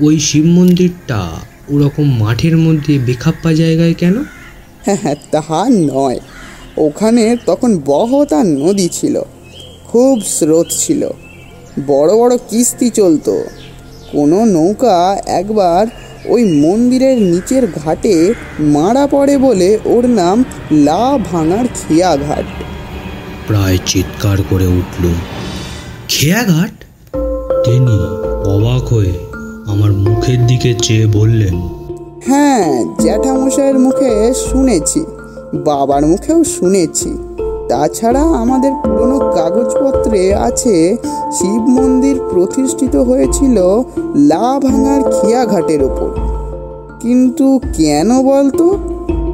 [0.00, 1.30] ওই শিব মন্দিরটা
[1.68, 4.24] ওরকম মাঠের মধ্যে বেখাপ্পা জায়গায় কেন?
[4.84, 6.20] হ্যাঁ হ্যাঁ তাহা নয়।
[6.78, 9.22] ওখানে তখন বহতা নদী ছিল
[9.92, 11.08] খুব স্রোত ছিল।
[11.86, 13.34] বড় বড় কিস্তি চলতো।
[14.12, 15.86] কোনো নৌকা একবার
[16.24, 22.44] ওই মন্দিরের নিচের ঘাটে মারা পড়ে বলে ওর নাম লা ভাঙার খিয়া ঘাট
[23.46, 25.14] প্রায় চিৎকার করে উঠলুম
[26.08, 26.74] খেয়াঘাট?
[27.64, 27.96] তিনি
[28.54, 29.12] অবাক হয়ে
[29.66, 31.56] আমার মুখের দিকে চেয়ে বললেন
[32.26, 35.00] হ্যাঁ জ্যাঠামশাইয়ের মুখে শুনেছি।
[35.54, 37.18] বাবার মুখেও শুনেছি।
[37.68, 40.96] তাছাড়া আমাদের পুরনো কাগজপত্রে আছে,
[41.32, 43.82] শিব মন্দির প্রতিষ্ঠিত হয়েছিল
[44.16, 46.10] লা ভাঙার খিয়াঘাটের ওপর।
[47.00, 48.78] কিন্তু কেন বলতো?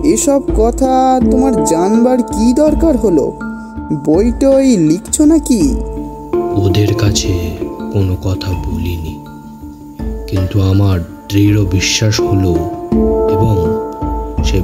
[0.04, 3.32] এসব কথা তোমার জানবার কি দরকার হলো?
[4.04, 5.74] বই টই লিখছো নাকি?
[6.56, 7.56] ওদের কাছে
[7.92, 9.24] কোনো কথা বলিনি।
[10.26, 12.56] কিন্তু আমার দৃঢ় বিশ্বাস হলো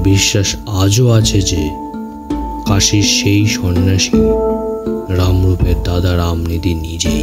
[0.04, 1.70] বিশ্বাস আজও আছে যে
[2.66, 4.18] কাশীর সেই সন্ন্যাসী
[5.08, 7.22] রামরূপের দাদা রামনিধি নিজেই।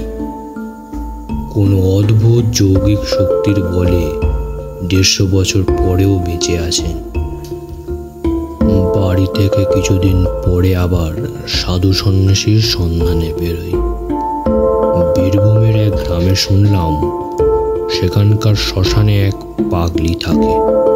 [1.49, 4.03] কোনো অদ্ভুত যৌগিক শক্তির বলে
[4.89, 6.95] দেড়শো বছর পরেও বেঁচে আছেন।
[8.95, 11.13] বাড়ি থেকে কিছুদিন পরে আবার
[11.47, 13.75] সাধু সন্ন্যাসীর সন্ধানে বেরোই।
[15.13, 16.93] বীরভূমের এক গ্রামে শুনলাম
[17.89, 19.35] সেখানকার শ্মশানে এক
[19.71, 20.86] পাগলি থাকে।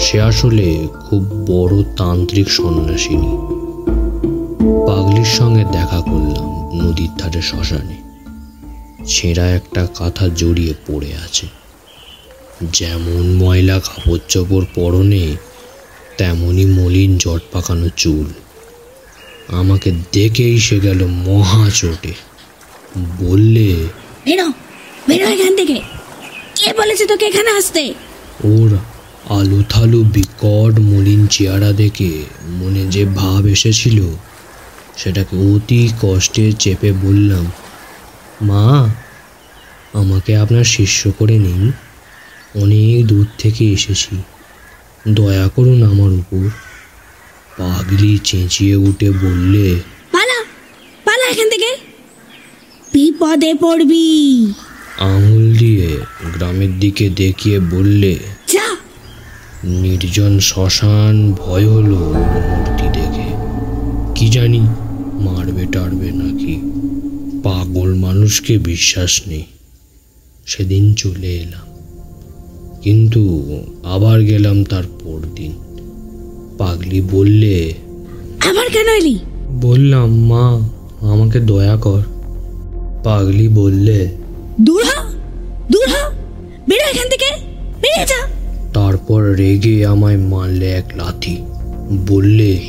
[0.00, 3.32] সে আসলে খুব বড় তান্ত্রিক সন্ন্যাসিনী।
[4.86, 6.46] পাগলির সঙ্গে দেখা করলাম
[6.82, 7.96] নদীর ধারে শ্মশানে।
[9.06, 11.46] ছেঁড়া একটা কাঁথা জড়িয়ে পড়ে আছে।
[12.72, 15.36] যেমন ময়লা কাপড় চোপড় পরনে
[16.18, 18.26] তেমনই মলিন জট পাকানো চুল।
[19.48, 22.14] আমাকে দেখেই সে গেল মহা চোটে।
[23.18, 23.74] বললে
[24.24, 24.48] বেরো
[25.08, 25.80] বেরো এখান থেকে।
[26.54, 27.94] কে বলেছে তোকে এখানে আসতে?
[28.44, 28.69] ওর
[29.30, 34.06] আলু থালু বিকট মলিন চেহারা দেখে মনে যে ভাব এসেছিল
[34.96, 37.52] সেটাকে অতি কষ্টে চেপে বললাম
[38.42, 38.94] মা
[39.92, 41.72] আমাকে আপনার শিষ্য করে নিন।
[42.54, 44.22] অনেক দূর থেকে এসেছি।
[45.08, 46.50] দয়া করুন আমার উপর।
[47.58, 49.80] পাগলি চেঁচিয়ে উঠে বললে
[50.12, 50.44] পালা
[51.04, 51.76] পালা এখান থেকে।
[52.92, 54.52] বিপদে পড়বি।
[54.98, 56.00] আঙুল দিয়ে
[56.34, 58.76] গ্রামের দিকে দেখিয়ে বললে যা
[59.64, 63.34] নির্জন শ্মশান ভয় হলো মূর্তি দেখে।
[64.14, 64.58] কি জানি
[65.20, 66.60] মারবে টারবে নাকি।
[67.42, 69.42] পাগল মানুষকে বিশ্বাস নেই।
[70.46, 71.78] সেদিন চলে এলাম।
[72.82, 73.40] কিন্তু
[73.84, 75.52] আবার গেলাম তার পরদিন।
[76.58, 77.74] পাগলি বললে
[78.48, 79.18] আবার কেন এলি?
[79.60, 80.68] বললাম মা
[81.00, 82.02] আমাকে দয়া কর।
[83.04, 84.16] পাগলি বললে
[84.60, 85.10] দূর হ
[85.72, 85.88] দূর
[89.36, 91.36] রেগে আমায় মারলে এক লাথি।
[92.06, 92.60] বললে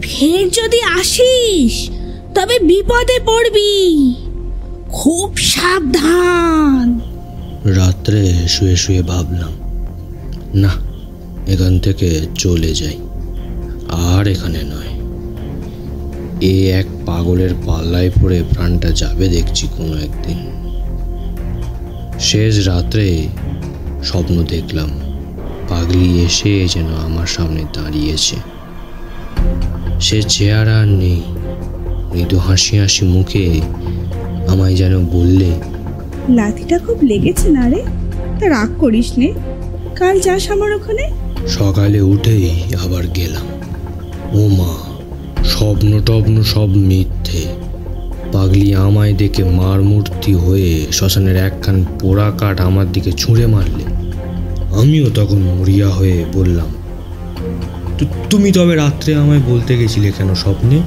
[0.00, 1.90] ফের যদি আসিস
[2.34, 4.14] তবে বিপদে পড়বি।
[4.92, 7.00] খুব সাবধান।
[7.64, 9.52] রাত্রে শুয়ে শুয়ে ভাবলাম
[10.54, 10.70] না
[11.48, 12.96] এখান থেকে চলে যাই।
[13.90, 14.94] আর এখানে নয়।
[16.40, 20.38] এ এক পাগলের পাল্লায় পড়ে প্রাণটা যাবে দেখছি কোনো একদিন।
[22.20, 23.28] শেষ রাত্রে
[24.04, 25.03] স্বপ্ন দেখলাম
[25.68, 28.36] পাগলি এসে যেন আমার সামনে দাঁড়িয়েছে।
[30.00, 31.22] সে চেহারা আর নেই।
[32.14, 33.60] মৃদু হাসি হাসি মুখে
[34.48, 35.50] আমায় যেন বললে
[36.28, 37.82] লাথিটা খুব লেগেছে না রে?
[38.40, 39.32] তা রাগ করিস নে।
[39.96, 41.10] কাল যাস আমার ওখানে?
[41.48, 43.46] সকালে উঠেই আবার গেলাম।
[44.32, 44.74] ও মা
[45.44, 47.46] স্বপ্ন টপ্ন সব মিথ্যে।
[48.32, 53.93] পাগলি আমায় দেখে মার মূর্তি হয়ে শ্মশানের একখান পোড়া কাঠ আমার দিকে ছুঁড়ে মারলে।
[54.80, 56.66] আমিও তখন মরিয়া হয়ে বললাম
[57.98, 60.80] "তু- তুমি তবে রাত্রে আমায় বলতে গেছিলে কেন স্বপ্নে?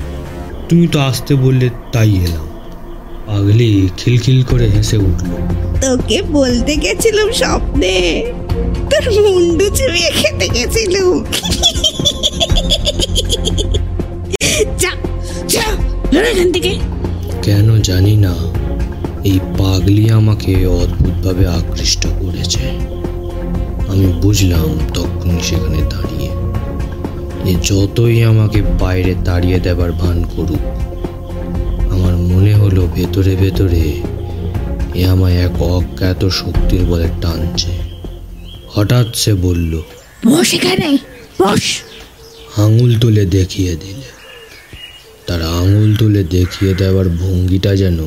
[0.69, 2.47] তুমি তো আসতে বললে তাই এলাম।
[3.27, 5.25] পাগলি খিলখিল করে হেসে উঠল
[5.81, 8.25] তোকে বলতে গেছিলাম স্বপ্নে।
[8.89, 11.23] তোর মুন্ডু চুবিয়ে খেতে গেছিলুম।
[17.43, 18.35] কেন জানি না
[19.23, 22.96] এই পাগলি আমাকে অদ্ভুতভাবে আকৃষ্ট করেছে।
[23.97, 26.29] আমি বুঝলাম তখনই সেখানে দাঁড়িয়ে
[27.51, 30.63] এ যতই আমাকে বাইরে তাড়িয়ে দেবার ভান করুক
[31.91, 34.01] আমার মনে হলো ভেতরে ভেতরে
[34.95, 37.71] এ আমায় এক অজ্ঞাত শক্তির বলে টানছে।
[38.69, 39.81] হঠাৎ সে বলল
[40.25, 40.97] বস এখানে
[41.41, 41.63] বস।
[42.57, 44.07] আঙুল তুলে দেখিয়ে দিলে।
[45.27, 47.99] তার আঙুল তুলে দেখিয়ে দেওয়ার ভঙ্গিটা যেন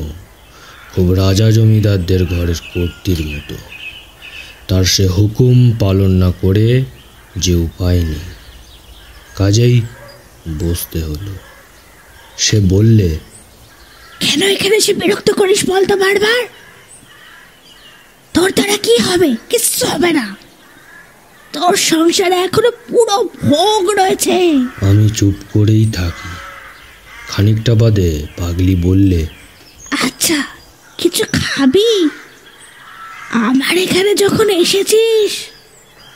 [0.95, 3.55] খুব রাজা জমিদারদের ঘরের কর্তির মতো।
[4.71, 6.83] তার সে হুকুম পালন না করে
[7.37, 8.27] যে উপায় নেই।
[9.35, 9.81] কাজেই
[10.59, 11.33] বসতে হলো।
[12.37, 13.17] সে বললে
[14.19, 16.45] কেন এখানে সে বিরক্ত করিস বলতো বারবার?
[18.33, 19.35] তোর দ্বারা কি হবে?
[19.49, 20.35] কিচ্ছু হবে না।
[21.53, 24.37] তোর সংসারে এখনও পুরো ভোগ রয়েছে।
[24.81, 26.29] আমি চুপ করেই থাকি।
[27.27, 29.27] খানিকটা বাদে পাগলি বললে
[29.91, 30.43] আচ্ছা
[30.97, 32.09] কিছু খাবি?
[33.31, 35.31] আমার এখানে যখন এসেছিস,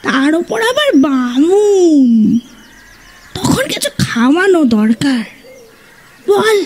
[0.03, 2.39] তার উপর আবার বামুন।
[3.35, 5.23] তখন কিছু খাওয়ানো দরকার।
[6.27, 6.63] বল,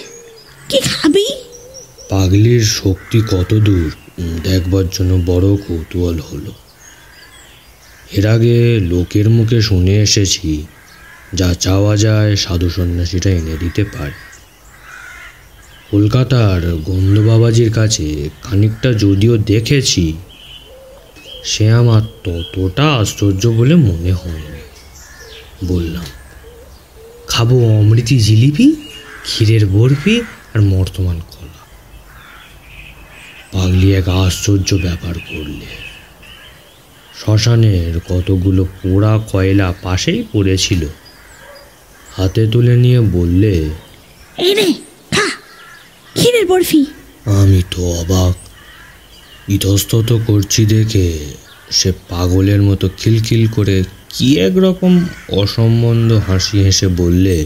[0.69, 1.25] কি খাবি?
[2.09, 3.91] পাগলির শক্তি কত দূর?
[4.43, 6.53] দেখবার জন্য বড় কৌতূহল হলো।
[8.11, 10.65] এর আগে লোকের মুখে শুনে এসেছি,
[11.33, 14.11] যা চাওয়া যায় সাধু সন্ন্যাসীরা এনে দিতে পারে।
[15.91, 20.13] কলকাতার গন্ধ বাবাজির কাছে খানিকটা যদিও দেখেছি
[21.43, 24.59] সে আমার ততটা আশ্চর্য বলে মনে হয়নি।
[25.65, 26.03] বললাম
[27.27, 28.75] খাব অমৃতি জিলিপি
[29.23, 30.21] ক্ষীরের বরফি
[30.53, 31.59] আর মর্তমান কলা।
[33.51, 35.65] পাগলি এক আশ্চর্য ব্যাপার করলে।
[37.23, 40.87] শ্মশানের কতগুলো পোড়া কয়লা পাশেই পড়েছিল।
[42.17, 43.69] হাতে তুলে নিয়ে বললে
[44.37, 44.73] এই
[45.11, 45.29] খা
[46.13, 46.85] ক্ষীরের বরফি।
[47.25, 48.48] আমি তো অবাক
[49.49, 51.19] ইতস্তত করছি দেখে
[51.71, 57.45] সে পাগলের মতো খিলখিল করে কি এক রকম অসম্বন্ধ হাসি হেসে বললে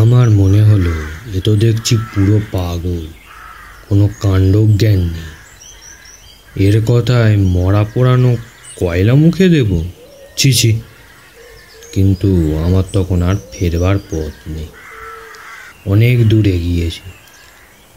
[0.00, 0.92] আমার মনে হলো
[1.34, 3.06] এ তো দেখছি পুরো পাগল
[3.88, 5.30] কোনো কাণ্ডজ্ঞান নেই।
[6.66, 8.36] এর কথায় মরা পোড়ানো
[8.76, 9.84] কয়লা মুখে দেব?
[10.36, 10.80] ছি ছি।
[11.92, 14.66] কিন্তু আমার তখন আর ফেরবার পথ নেই।
[15.88, 17.10] অনেক দূরে গিয়েছি।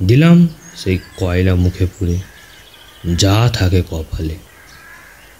[0.05, 2.17] দিলাম সেই কয়লা মুখে পুড়ে,
[3.15, 4.35] যা থাকে কপালে।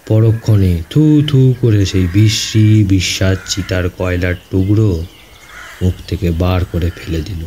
[0.06, 5.04] পরক্ষণে থু থু করে সেই বিশ্রী বিশ্বাস চিতার কয়লার টুকরো
[5.82, 7.42] মুখ থেকে বার করে ফেলে দিল।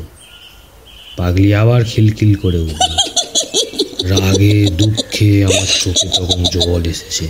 [1.18, 2.92] পাগলি আবার খিলখিল করে উঠল।
[4.10, 7.26] রাগে, দুঃখে আমার চোখে তখন জল এসেছে।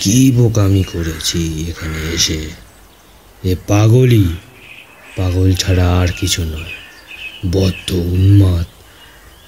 [0.00, 2.40] কি বোকামি করেছি এখানে এসে?
[3.44, 4.24] এ পাগলই
[5.20, 6.72] পাগল ছাড়া আর কিছু নয়।
[7.52, 8.66] বদ্ধ উন্মাদ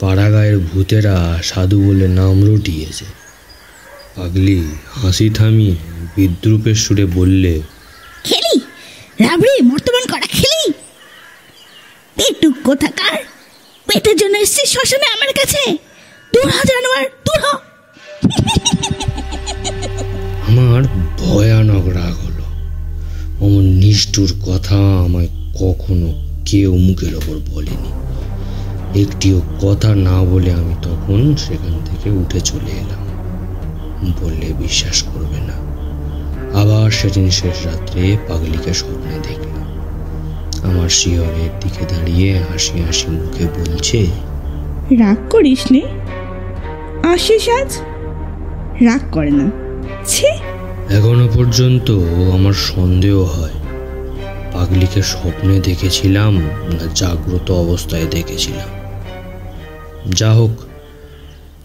[0.01, 3.05] পাড়াগায়ের ভূতেরা সাধু বলে নাম রটিয়েছে।
[4.17, 4.59] পাগলি
[4.95, 5.77] হাসি থামিয়ে
[6.17, 7.61] বিদ্রুপের সুরে বললে
[8.25, 8.61] খেলি?
[9.21, 10.73] রাবড়ি বর্তমান করা খেলি?
[12.17, 13.17] পেটুক কোথাকার?
[13.89, 15.73] পেটের জন্য এসছিস শ্মশানে আমার কাছে?
[16.35, 17.47] দূর হ জানোয়ার দূর হ।
[20.49, 20.83] আমার
[21.19, 22.45] ভয়ানক রাগ হলো।
[23.45, 25.29] অমন নিষ্ঠুর কথা আমায়
[25.61, 26.13] কখনো
[26.45, 28.03] কেউ মুখের ওপর বলেনি।
[29.03, 33.03] একটিও কথা না বলে আমি তখন সেখান থেকে উঠে চলে এলাম।
[34.23, 35.73] বললে বিশ্বাস করবে না।
[36.61, 39.53] আবার সেদিন শেষ রাত্রে পাগলিকে স্বপ্নে দেখলাম।
[40.71, 44.07] আমার শিয়রের দিকে দাঁড়িয়ে হাসি হাসি মুখে বলছে
[44.99, 45.83] রাগ করিস নে।
[47.03, 47.77] আসিস আজ?
[48.81, 49.51] রাগ করে না।
[50.07, 50.27] ছি।
[50.95, 51.91] এখনও পর্যন্ত
[52.35, 53.51] আমার সন্দেহ হয়।
[54.53, 56.39] পাগলিকে স্বপ্নে দেখেছিলাম
[56.73, 58.69] না জাগ্রত অবস্থায় দেখেছিলাম।
[60.09, 60.51] যা হোক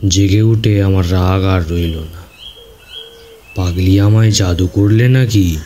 [0.07, 2.21] জেগে উঠে আমার রাগ আর রইল না।
[3.55, 5.57] পাগলি আমায় জাদু করলে নাকি?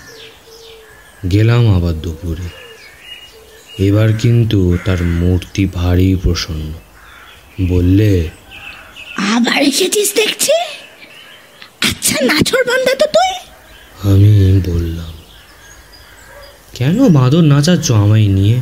[1.32, 2.62] গেলাম আবার দুপুরে।
[3.86, 6.74] এবার কিন্তু তার মূর্তি ভারী প্রসন্ন।
[7.70, 8.30] বললে
[9.18, 10.52] আবার এসেছিস দেখছি?
[11.82, 13.34] আচ্ছা নাছর বান্দা তো তুই?
[14.12, 15.11] আমি বললাম
[16.82, 18.62] কেন বাঁদর নাচাচ্ছ আমায় নিয়ে?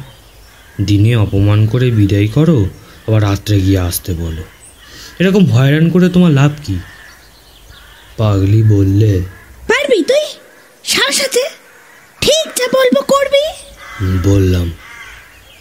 [0.81, 2.69] দিনে অপমান করে বিদায় করো
[3.07, 4.43] আবার রাত্রে গিয়ে আসতে বলো।
[5.19, 6.79] এরকম হয়রান করে তোমার লাভ কি?
[8.17, 9.23] পাগলি বললে।
[9.67, 10.25] পারবি তুই?
[10.83, 11.49] সাহস আছে
[12.21, 13.45] ঠিক যা বলব করবি।
[14.29, 14.71] বললাম।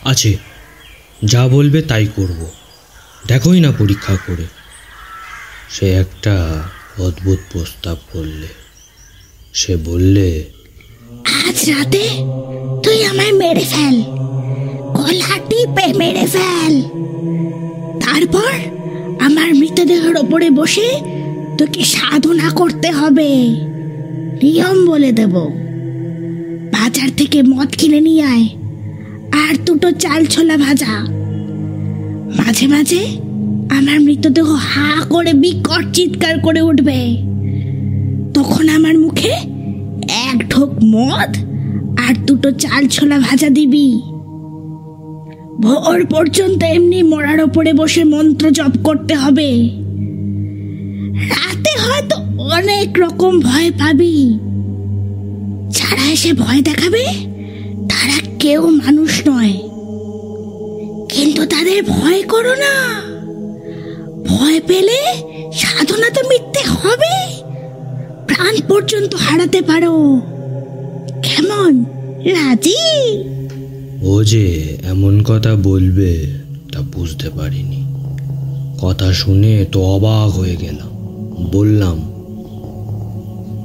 [0.05, 0.37] আছে
[1.25, 2.51] যা বলবে তাই করব।
[3.27, 4.45] দেখোই না পরীক্ষা করে।
[5.71, 6.63] সে একটা
[6.99, 8.49] অদ্ভুত প্রস্তাব করলে।
[9.55, 10.45] সে বললে
[11.49, 12.09] আজ রাতে
[12.85, 14.03] তুই আমায় মেরে ফেল।
[14.95, 16.83] গলা টিপে মেরে ফেল।
[18.01, 18.53] তারপর
[19.21, 20.89] আমার মৃতদেহের ওপরে বসে
[21.59, 23.31] তোকে সাধনা করতে হবে।
[24.43, 25.35] নিয়ম বলে দেব।
[26.73, 28.49] বাজার থেকে মদ কিনে নিয়ে আয়,
[29.33, 30.95] আর দুটো চাল ছোলা ভাজা।
[32.39, 33.03] মাঝে মাঝে
[33.71, 37.17] আমার মৃতদেহ হা করে বিকট চিৎকার করে উঠবে।
[38.35, 39.33] তখন আমার মুখে
[40.29, 41.48] এক ঢোক মদ
[42.09, 44.03] আর দুটো চাল ছোলা ভাজা দিবি।
[45.61, 49.71] ভোর পর্যন্ত এমনি মরার ওপরে বসে মন্ত্র জপ করতে হবে।
[51.29, 54.39] রাতে হয়তো অনেক রকম ভয় পাবি।
[55.69, 57.05] যারা এসে ভয় দেখাবে,
[57.89, 59.53] তারা কেউ মানুষ নয়।
[61.09, 63.03] কিন্তু তাদের ভয় করো না।
[64.27, 65.15] ভয় পেলে
[65.53, 67.43] সাধনা তো মিথ্যে হবে।
[68.27, 70.21] প্রাণ পর্যন্ত হারাতে পারো।
[71.23, 71.85] কেমন?
[72.25, 72.77] রাজি?
[74.03, 76.33] ও যে এমন কথা বলবে
[76.73, 77.85] তা বুঝতে পারিনি।
[78.81, 80.89] কথা শুনে তো অবাক হয়ে গেলাম।
[81.53, 81.97] বললাম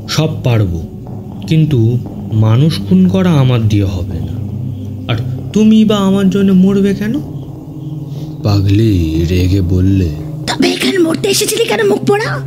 [0.09, 0.81] সব পারব
[1.47, 1.97] কিন্তু
[2.33, 4.33] মানুষ খুন করা আমার দিয়ে হবে না।
[5.13, 5.17] আর
[5.53, 7.19] তুমি বা আমার জন্য মরবে কেন?
[8.43, 10.09] পাগলি রেগে বললে
[10.47, 12.39] তবে এখানে মরতে এসেছিলি কেন মুখ পোড়া?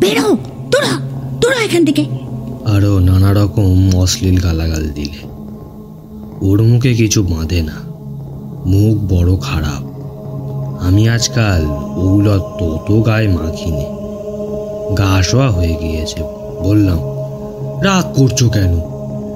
[0.00, 0.36] বেরো
[0.70, 1.00] তোরা
[1.40, 2.04] তোরা এখান থেকে।
[2.64, 5.33] আরও নানা রকম অশ্লীল গালাগাল দিলে।
[6.40, 7.76] ওর মুখে কিছু বাঁধে না।
[8.66, 9.82] মুখ বড় খারাপ।
[10.82, 11.66] আমি আজকাল
[11.96, 13.86] ওগুলো তত গায়ে মাখিনি।
[14.94, 16.22] গা শোয়া হয়ে গিয়েছে।
[16.62, 16.98] বললাম,
[17.82, 18.80] রাগ করছ কেন?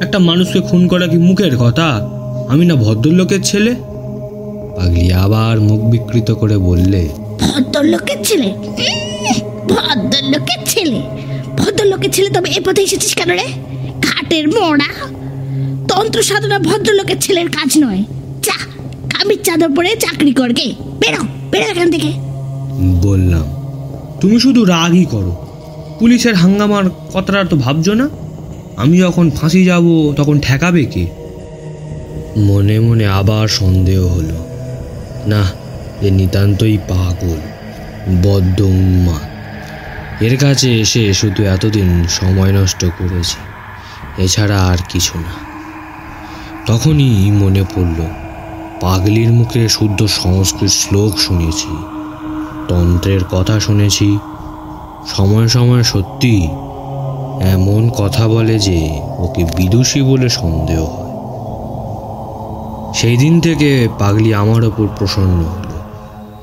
[0.01, 2.09] একটা মানুষকে খুন করা কি মুখের কথা?
[2.49, 3.75] আমি না ভদ্রলোকের ছেলে?
[4.77, 7.09] পাগলি আবার মুখ বিকৃত করে বললে,
[7.41, 8.49] ভদ্রলোকের ছেলে?
[9.69, 11.01] ভদ্রলোকের ছেলে?
[11.57, 13.47] ভদ্রলোকের ছেলে, তবে এ পথে এসেছিস কেন রে?
[14.03, 15.18] ঘাটের মোড়া?
[15.99, 16.21] তন্ত্র
[16.59, 18.05] ভদ্রলোকের ছেলের কাজ নয়।
[18.43, 18.57] যা
[19.13, 22.13] কামির চাদর পরে চাকরি করগে বেরো বেরো এখান থেকে।
[23.03, 23.47] বললাম,
[24.21, 25.47] তুমি শুধু রাগই করো।
[25.99, 26.85] পুলিশের হাঙ্গামার
[27.15, 28.09] কথাটা তো ভাবছ না?
[28.77, 31.07] আমি যখন ফাঁসি যাব, তখন ঠেকাবে কে?
[32.37, 34.39] মনে মনে আবার সন্দেহ হলো।
[35.27, 35.43] না,
[36.03, 37.41] এ নিতান্তই পাগল
[38.23, 39.27] বদ্ধ উন্মাদ
[40.23, 43.39] এর কাছে এসে শুধু এতদিন সময় নষ্ট করেছি।
[44.25, 45.48] এছাড়া আর কিছু না।
[46.69, 48.01] তখনই মনে পড়ল,
[48.81, 51.69] পাগলির মুখে শুদ্ধ সংস্কৃত শ্লোক শুনেছি,
[52.69, 54.19] তন্ত্রের কথা শুনেছি,
[55.17, 56.49] সময় সময় সত্যি
[57.41, 61.13] এমন কথা বলে যে ওকে বিদুষী বলে সন্দেহ হয়।
[62.95, 65.77] সেই দিন থেকে পাগলি আমার ওপর প্রসন্ন হলো।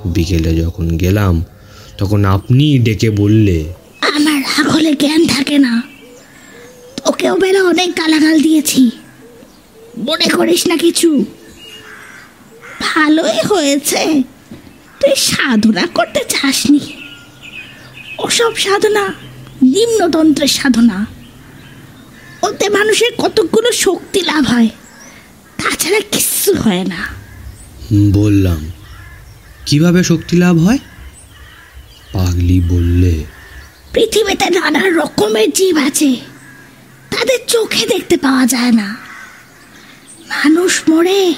[0.06, 1.44] বিকেলে যখন গেলাম,
[1.98, 5.82] তখন আপনি ডেকে বললে, আমার হলে জ্ঞান থাকে না।
[6.98, 8.92] তোকেও বেলা অনেক গালাগাল দিয়েছি।
[9.98, 11.26] মনে করিস না কিছু?
[12.82, 14.24] ভালোই হয়েছে।
[15.00, 16.80] তুই সাধনা করতে চাসনি।
[18.20, 19.14] ওসব সাধনা
[19.64, 21.06] নিম্নতন্ত্রের সাধনা।
[22.44, 24.68] ওতে মানুষের কতগুলো শক্তি লাভ হয়
[25.58, 27.08] তাছাড়া কিচ্ছু হয় না।
[28.12, 28.72] বললাম
[29.66, 30.78] কীভাবে শক্তি লাভ হয়?
[32.14, 33.24] পাগলি বললে।
[33.94, 36.16] পৃথিবীতে নানা রকমের জীব আছে
[37.10, 39.05] তাদের চোখে দেখতে পাওয়া যায় না।
[40.30, 41.34] মানুষ মরে,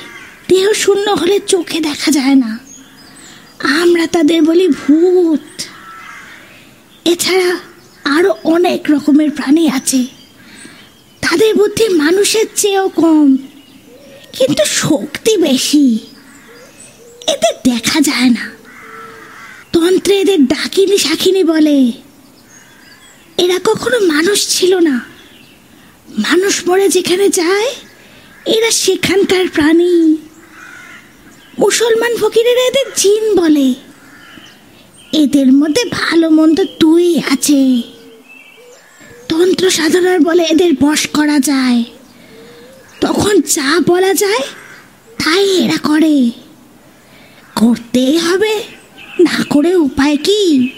[0.49, 2.59] দেহ শূন্য হলে চোখে দেখা যায় না।
[3.81, 5.61] আমরা তাদের বলি ভূত।
[7.07, 7.51] এছাড়া
[8.03, 10.05] আরও অনেক রকমের প্রাণী আছে।
[11.21, 13.37] তাদের বুদ্ধি মানুষের চেয়েও কম,
[14.33, 15.99] কিন্তু শক্তি বেশি।
[17.27, 18.45] এদের দেখা যায় না।
[19.73, 21.91] তন্ত্রে এদের ডাকিনি শাকিনি বলে।
[23.37, 24.95] এরা কখনো মানুষ ছিল না।
[26.17, 27.69] মানুষ মরে যেখানে যায়
[28.47, 30.15] এরা সেখানকার প্রাণী।
[31.59, 33.73] মুসলমান ফকিরেরা এদের জিন বলে।
[35.23, 37.81] এদের মধ্যে ভালো মন্দ দুই আছে।
[39.29, 41.83] তন্ত্র সাধনার বলে এদের বশ করা যায়।
[43.01, 44.41] তখন যা বলা যায়,
[45.23, 46.31] তাই এরা করে।
[47.55, 48.63] করতেই হবে,
[49.19, 50.69] না করে উপায় কি?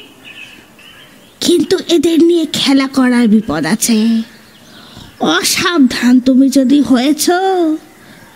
[1.42, 4.22] কিন্তু এদের নিয়ে খেলা করার বিপদ আছে।
[5.20, 7.30] অসাবধান তুমি যদি হয়েছ,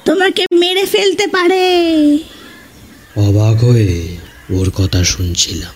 [0.05, 2.15] তোমাকে মেরে ফেলতে পারে।
[3.15, 4.17] অবাক হয়ে
[4.49, 5.73] ওর কথা শুনছিলাম।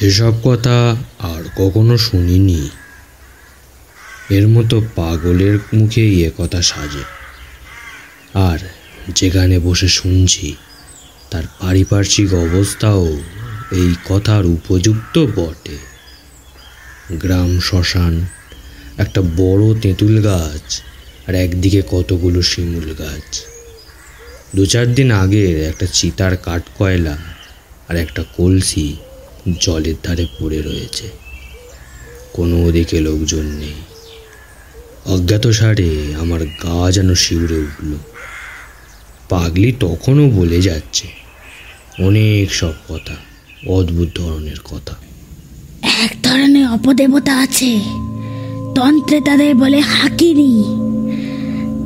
[0.00, 2.70] এসব কথা আর কখনো শুনিনি।
[4.30, 7.04] এর মতো পাগলের মুখে এ কথা সাজে।
[8.34, 8.58] আর
[9.08, 10.56] যেখানে বসে শুনছি,
[11.30, 13.06] তার পারিপার্শ্বিক অবস্থাও
[13.72, 15.78] এই কথার উপযুক্ত বটে।
[17.12, 18.26] গ্রাম শ্মশান
[19.00, 20.82] একটা বড় তেঁতুল গাছ
[21.26, 23.28] আর একদিকে কতগুলো শিমুল গাছ।
[24.56, 27.16] দু চার দিন আগের একটা চিতার কাঠ কয়লা
[27.88, 28.96] আর একটা কলসি
[29.60, 31.06] জলের ধারে পড়ে রয়েছে।
[32.32, 33.78] কোনো ওদিকে লোকজন নেই।
[35.06, 35.90] অজ্ঞাত সারে
[36.20, 37.92] আমার গা যেন শিউরে উঠল।
[39.28, 41.06] পাগলি তখনও বলে যাচ্ছে,
[42.04, 43.16] অনেক সব কথা,
[43.66, 44.94] অদ্ভুত ধরনের কথা।
[45.82, 47.80] এক ধরনের অপদেবতা আছে।
[48.80, 50.64] তন্ত্রে তাদের বলে হাকিনি।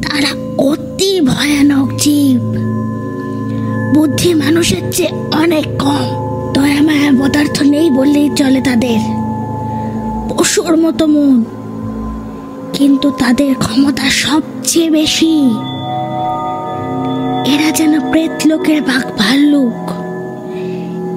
[0.03, 2.41] তারা অতি ভয়ানক জীব।
[3.95, 6.05] বুদ্ধি মানুষের চেয়ে অনেক কম।
[6.53, 8.99] দয়া মায়া পদার্থ নেই বললেই চলে তাদের।
[10.29, 11.45] পশুর মতো মন।
[12.73, 15.51] কিন্তু তাদের ক্ষমতা সবচেয়ে বেশি।
[17.47, 19.91] এরা যেন প্রেত লোকের বাঘ ভাল্লুক।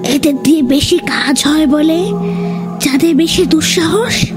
[0.07, 2.05] এদের দিয়ে বেশি কাজ হয় বলে
[2.79, 4.31] যাদের বেশি দুঃসাহস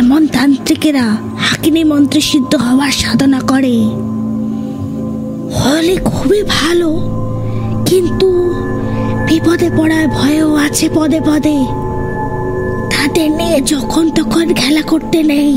[0.00, 1.06] এমন তান্ত্রিকেরা
[1.38, 3.76] হাকিনি মন্ত্রে সিদ্ধ হওয়ার সাধনা করে।
[5.58, 6.88] হলে খুবই ভালো
[7.86, 8.28] কিন্তু
[9.28, 11.58] বিপদে পড়ার ভয়ও আছে পদে পদে।
[12.92, 15.52] তাদের নিয়ে যখন তখন খেলা করতে নেই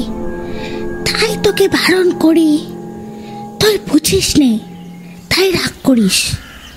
[1.07, 2.49] তাই তোকে বারণ করি।
[3.59, 4.51] তুই বুঝিস নে
[5.29, 6.17] তাই রাগ করিস।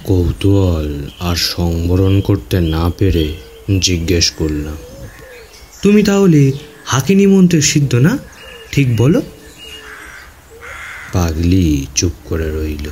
[0.04, 0.90] কৌতূহল
[1.20, 3.26] আর সংবরণ করতে না পেরে
[3.80, 4.78] জিজ্ঞেস করলাম।
[5.82, 6.42] তুমি তাহলে
[6.84, 8.18] হাকিনি মন্ত্রের সিদ্ধ না?
[8.72, 9.22] ঠিক বলো।
[11.12, 12.88] পাগলি চুপ করে রইল।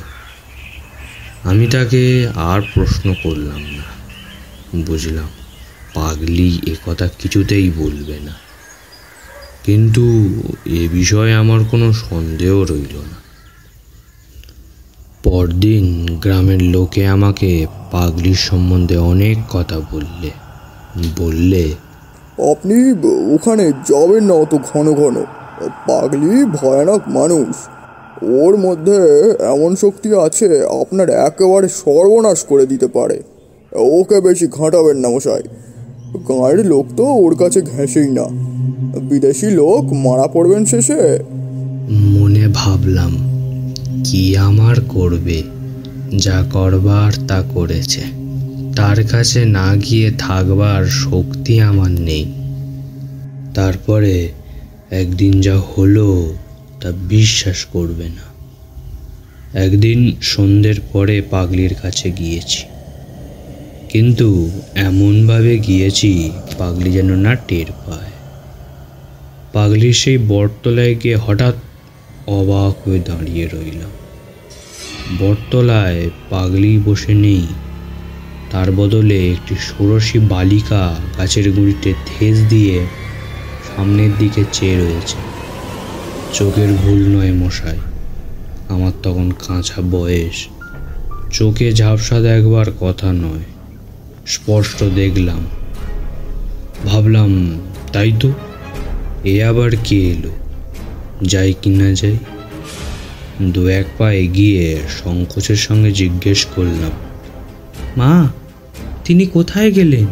[1.43, 3.83] আমি তাকে আর প্রশ্ন করলাম না।
[4.75, 5.29] বুঝলাম,
[5.93, 8.35] পাগলি এ কথা কিছুতেই বলবে না।
[9.63, 10.03] কিন্তু
[10.65, 13.19] এ বিষয়ে আমার কোনো সন্দেহ রইল না।
[15.23, 20.31] পরদিন গ্রামের লোকে আমাকে পাগলির সম্বন্ধে অনেক কথা বললে
[21.17, 21.75] বললে
[22.51, 22.91] আপনি
[23.33, 25.15] ওখানে যাবেন না অত ঘন ঘন।
[25.87, 27.55] পাগলি, ভয়ানক মানুষ।
[28.23, 28.97] ওর মধ্যে
[29.45, 33.23] এমন শক্তি আছে, আপনার একেবারে সর্বনাশ করে দিতে পারে।
[33.75, 35.43] ওকে বেশি ঘাঁটাবেন না মশাই।
[36.29, 38.25] গাঁয়ের লোক তো ওর কাছে ঘেঁষেই না।
[38.99, 41.19] বিদেশি লোক মারা পড়বেন শেষে।
[41.89, 43.11] মনে ভাবলাম,
[44.05, 45.43] কি আমার করবে?
[46.17, 48.18] যা করবার তা করেছে।
[48.79, 52.25] তার কাছে না গিয়ে থাকবার শক্তি আমার নেই।
[53.53, 54.29] তারপরে
[54.91, 56.33] একদিন যা হলো,
[56.81, 58.25] তা বিশ্বাস করবে না।
[59.59, 62.63] একদিন সন্ধ্যের পরে পাগলির কাছে গিয়েছি।
[63.89, 68.11] কিন্তু এমনভাবে গিয়েছি, পাগলি যেন না টের পায়।
[69.53, 71.53] পাগলির সেই বটতলায় গিয়ে হঠাৎ
[72.27, 73.89] অবাক হয়ে দাঁড়িয়ে রইলাম
[75.19, 77.47] বটতলায় পাগলি বসে নেই।
[78.51, 80.83] তার বদলে একটি ষোড়শী বালিকা
[81.17, 82.77] গাছের গুঁড়িতে ঠেস দিয়ে
[83.67, 85.17] সামনের দিকে চেয়ে রয়েছে।
[86.33, 87.79] চোখের ভুল নয় মশাই,
[88.69, 90.37] আমার তখন কাঁচা বয়স।
[91.31, 93.45] চোখে ঝাপসা দেখবার কথা নয়,
[94.25, 95.41] স্পষ্ট দেখলাম।
[96.85, 97.31] ভাবলাম,
[97.93, 98.29] তাই তো,
[99.23, 100.31] এ আবার কে এলো?
[101.21, 102.17] যাই কি না যাই,
[103.53, 104.65] দু এক পা এগিয়ে
[105.01, 106.93] সংকোচের সঙ্গে জিজ্ঞেস করলাম,
[107.97, 108.11] মা
[109.09, 110.05] তিনি কোথায় গেলেন?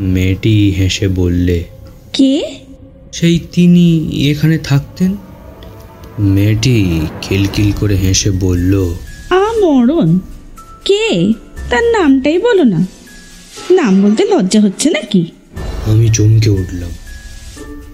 [0.00, 1.64] মেয়েটি হেসে বললে
[2.12, 2.60] কে?
[3.12, 3.86] সেই তিনি
[4.30, 5.16] এখানে থাকতেন?
[6.18, 8.94] মেয়েটি খিলখিল করে হেসে বলল
[9.30, 10.18] আ মরণ
[10.84, 11.32] কে?
[11.70, 12.86] তার নামটাই বলো না।
[13.70, 15.26] নাম বলতে লজ্জা হচ্ছে নাকি?
[15.86, 16.90] আমি চমকে উঠলাম।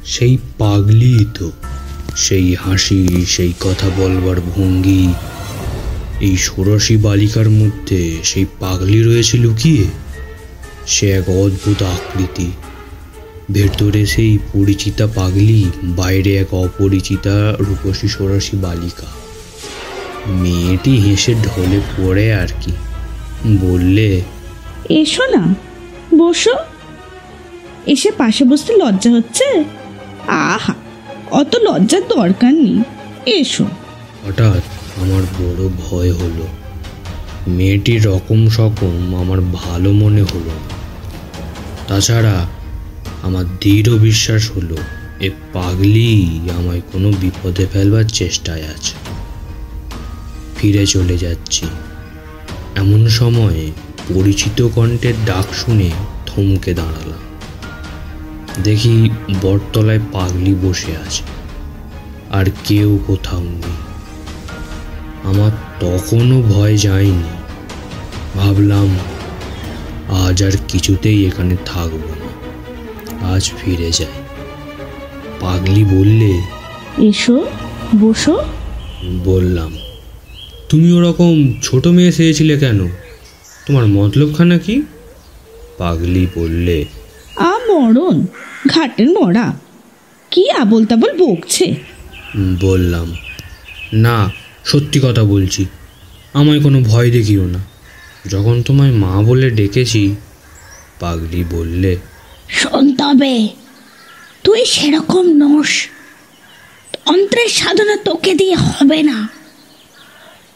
[0.04, 1.50] সেই পাগলি তো
[2.16, 5.08] সেই হাসি সেই কথা বলবার ভঙ্গি।
[6.20, 9.84] এই ষোড়শী বালিকার মধ্যে সেই পাগলি রয়েছে লুকিয়ে।
[10.86, 12.50] সে এক অদ্ভুত আকৃতি।
[13.52, 19.06] ভেতরে সেই পরিচিতা পাগলি বাইরে এক অপরিচিতা রূপসী ষোড়শী বালিকা।
[20.26, 22.72] মেয়েটি হেসে ঢলে পড়ে আর কি।
[23.60, 24.20] বললে
[24.88, 25.54] এসো না
[26.18, 26.54] বসো।
[27.86, 29.64] এসে পাশে বসতে লজ্জা হচ্ছে?
[30.28, 30.74] আহা
[31.30, 32.82] অত লজ্জার দরকার নেই।
[33.26, 33.64] এসো।
[34.26, 36.46] হঠাৎ আমার বড় ভয় হলো।
[37.46, 40.54] মেয়েটির রকম সকম আমার ভালো মনে হলো
[41.88, 42.46] তাছাড়া
[43.22, 44.76] আমার দৃঢ় বিশ্বাস হলো,
[45.20, 48.94] এ পাগলি আমায় কোনো বিপদে ফেলবার চেষ্টায় আছে।
[50.58, 51.66] ফিরে চলে যাচ্ছি।
[52.76, 53.72] এমন সময়ে
[54.14, 55.90] পরিচিত কণ্ঠের ডাক শুনে
[56.26, 57.18] থমকে দাঁড়ালাম।
[58.62, 59.10] দেখি
[59.42, 61.22] বটতলায় পাগলি বসে আছে।
[62.30, 63.87] আর কেউ কোথাও নেই।
[65.28, 67.30] আমার তখনও ভয় যায়নি।
[68.36, 68.88] ভাবলাম
[70.24, 72.28] আজ আর কিছুতেই এখানে থাকব না।
[73.32, 74.16] আজ ফিরে যাই।
[75.40, 76.32] পাগলি বললে
[77.08, 77.36] এসো
[78.00, 78.34] বসো।
[79.24, 79.70] বললাম
[80.68, 82.80] তুমি ওরকম ছোট মেয়ে চেয়েছিলে কেন?
[83.66, 84.74] তোমার মতলবখানা কি?
[85.78, 86.84] পাগলি বললে
[87.36, 88.16] আ মরণ
[88.68, 89.46] ঘাটের মরা।
[90.32, 91.66] কি আবল তাবল বকছে?
[92.60, 93.08] বললাম
[93.92, 94.16] না
[94.68, 95.66] সত্যি কথা বলছি,
[96.32, 97.60] আমায় কোনো ভয় দেখিও না।
[98.26, 100.02] যখন তোমায় মা বলে ডেকেছি,
[101.00, 101.96] পাগলি বললে,
[102.48, 102.86] শোন
[104.44, 105.72] তুই সেরকম নস
[106.92, 109.28] তন্ত্রের সাধনা তোকে দিয়ে হবে না।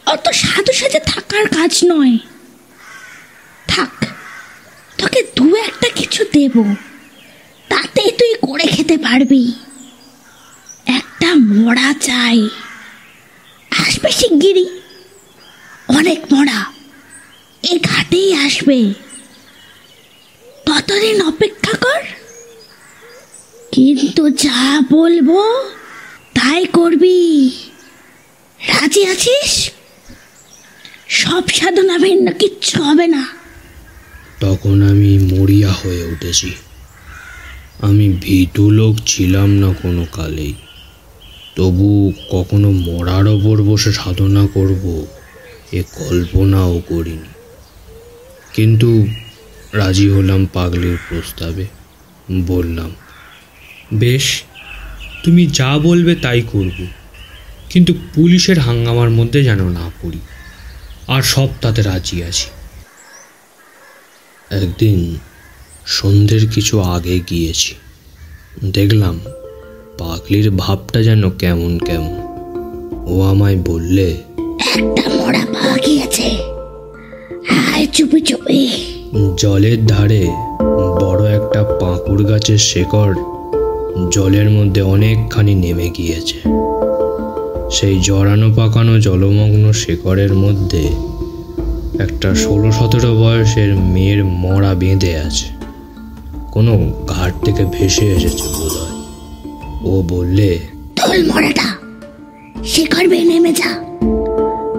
[0.05, 2.17] অত সাধু সাথে থাকার কাজ নয়।
[3.67, 4.05] থাক,
[4.97, 6.55] তোকে দু একটা কিছু দেব,
[7.69, 9.53] তাতেই তুই করে খেতে পারবি।
[10.85, 12.39] একটা মরা চাই।
[13.87, 14.65] আসবে শিগগিরই।
[15.87, 16.73] অনেক মরা
[17.63, 18.93] এই ঘাটেই আসবে।
[20.65, 22.01] ততদিন অপেক্ষা কর।
[23.71, 25.29] কিন্তু যা বলব
[26.33, 27.51] তাই করবি।
[28.67, 29.71] রাজি আছিস?
[31.07, 33.27] সব সাধনা ভিন্ন, কিচ্ছু হবে না।
[34.39, 36.51] তখন আমি মরিয়া হয়ে উঠেছি।
[37.81, 40.53] আমি ভীতু লোক ছিলাম না কোনো কালেই।
[41.55, 45.07] তবু কখনো মরার ওপর বসে সাধনা করব
[45.71, 47.33] এ কল্পনাও করিনি।
[48.53, 49.07] কিন্তু
[49.73, 51.65] রাজি হলাম পাগলির প্রস্তাবে।
[52.31, 52.95] বললাম,
[53.93, 54.43] বেশ,
[55.23, 56.85] তুমি যা বলবে তাই করব।
[57.69, 60.19] কিন্তু পুলিশের হাঙ্গামার মধ্যে যেন না পড়ি।
[61.07, 62.49] আর সব তাতে রাজি আছি।
[64.49, 65.19] একদিন
[65.85, 67.75] সন্ধ্যের কিছু আগে গিয়েছি।
[68.71, 69.19] দেখলাম
[69.99, 72.15] পাগলির ভাবটা যেন কেমন কেমন।
[73.05, 74.07] ও আমায় বললে
[74.77, 76.27] একটা মরা পা গিয়েছে
[77.59, 78.61] আয় চুপি চুপি।
[79.37, 80.23] জলের ধারে
[81.01, 83.15] বড় একটা পাঁকুড় গাছের শেকড়
[84.11, 86.37] জলের মধ্যে অনেকখানি নেমে গিয়েছে।
[87.71, 90.83] সেই জড়ানো পাকানো জলমগ্ন শেকড়ের মধ্যে
[91.99, 95.47] একটা ষোলো সতেরো বয়সের মেয়ের মরা বেঁধে আছে।
[96.51, 96.73] কোনো
[97.07, 98.95] ঘাট থেকে ভেসে এসেছে বোধ হয়
[99.83, 100.59] ও বললে
[100.95, 101.77] তোল মরাটা
[102.65, 103.83] শিকার বেয়ে নেমে যা।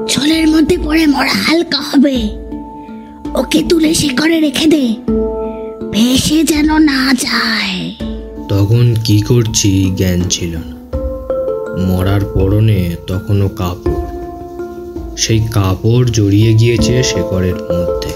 [0.08, 2.28] জলের মধ্যে পড়ে মরা হালকা হবে।
[3.34, 4.94] ওকে তুলে শিকড়ে রেখে দে
[5.92, 7.94] ভেসে যেন না যায়।
[8.48, 10.74] তখন কি করছি জ্ঞান ছিল না।
[11.86, 13.94] মরার পরনে তখনও কাপড়।
[15.16, 18.10] সেই কাপড় জড়িয়ে গিয়েছে শেকড়ের মধ্যে।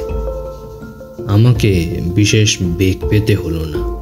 [1.32, 3.97] আমাকে বিশেষ বেগ পেতে হলো না।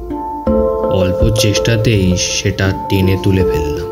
[0.97, 3.87] অল্প চেষ্টাতেই সেটা টেনে তুলে ফেললাম।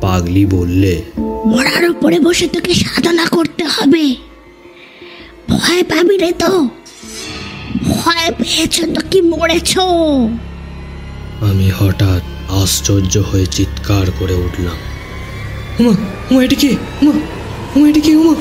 [0.00, 1.02] পাগলি বললে
[1.46, 4.04] মরার উপরে বসে তোকে সাধনা করতে হবে।
[5.48, 6.52] ভয় পাবি রে তো।
[7.86, 9.72] ভয় পেয়েছ তো কি মরেছ?
[11.40, 12.22] আমি হঠাৎ
[12.52, 14.78] আশ্চর্য হয়ে চিৎকার করে উঠলাম।
[15.80, 15.92] উমা
[16.30, 16.70] উমা এটি কে?
[17.02, 17.12] উমা
[17.76, 18.12] উমা এটি কে?
[18.16, 18.34] উমা।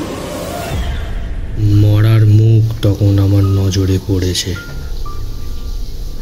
[1.81, 4.70] মরার মুখ তখন আমার নজরে পড়েছে।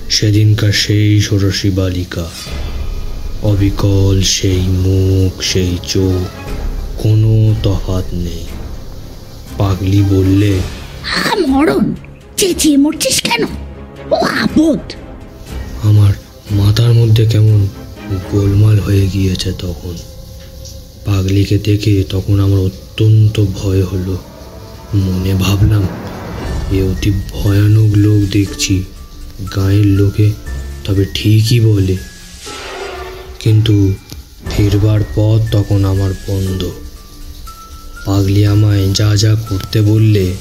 [0.10, 2.26] সেদিনকার সেই ষোড়শী বালিকা।
[3.43, 6.22] অবিকল সেই মুখ সেই চোখ
[7.03, 8.43] কোনো তফাত নেই।
[9.57, 10.60] পাগলি বললে
[11.03, 11.93] হা মরণ
[12.38, 13.43] চেঁচিয়ে মরছিস কেন?
[14.12, 14.82] ও আপদ
[15.84, 16.14] আমার
[16.51, 17.68] মাথার মধ্যে কেমন
[18.32, 19.95] গোলমাল হয়ে গিয়েছে তখন।
[21.05, 24.18] পাগলিকে দেখে তখন আমার অত্যন্ত ভয় হলো।
[24.95, 25.84] মনে ভাবলাম
[26.72, 28.84] এ অতি ভয়ানক লোক দেখছি।
[29.56, 30.32] গায়ের লোকে
[30.86, 31.98] তবে ঠিকই বলে।
[33.40, 33.94] কিন্তু
[34.58, 36.72] ফিরবার পথ তখন আমার বন্ধ।
[38.06, 40.34] পাগলি আমায় যা যা করতে বললে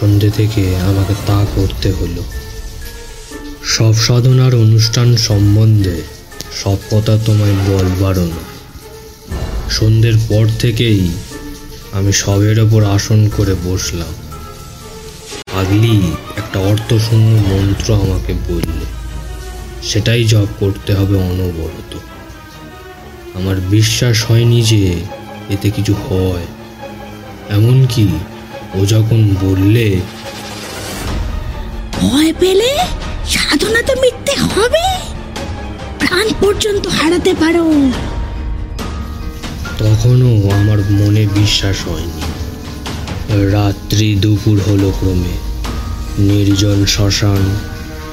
[0.00, 2.24] সন্ধে থেকে আমাকে তা করতে হলো।
[3.64, 6.02] সব সাধনার অনুষ্ঠান সম্বন্ধে
[6.64, 8.54] সব কথা তোমায় বলবারও না
[9.70, 11.08] সন্ধ্যের পর থেকেই
[11.92, 14.23] আমি সবের ওপর আসন করে বসলাম।
[15.54, 18.86] পাগলি একটা অর্থশূন্য মন্ত্র আমাকে বললে।
[19.82, 21.96] সেটাই জপ করতে হবে অনবরত।
[23.34, 25.00] আমার বিশ্বাস হয়নি যে
[25.48, 26.46] এতে কিছু হয়।
[27.50, 28.08] এমনকি
[28.74, 30.00] ও যখন বললে
[32.00, 32.78] ভয় পেলে
[33.28, 34.84] সাধনা তো মিথ্যে হবে।
[35.98, 37.64] প্রাণ পর্যন্ত হারাতে পারো।
[39.78, 42.33] তখনও আমার মনে বিশ্বাস হয়নি।
[43.34, 45.34] রাত্রি দুপুর হলো ক্রমে।
[46.18, 47.42] নির্জন শ্মশান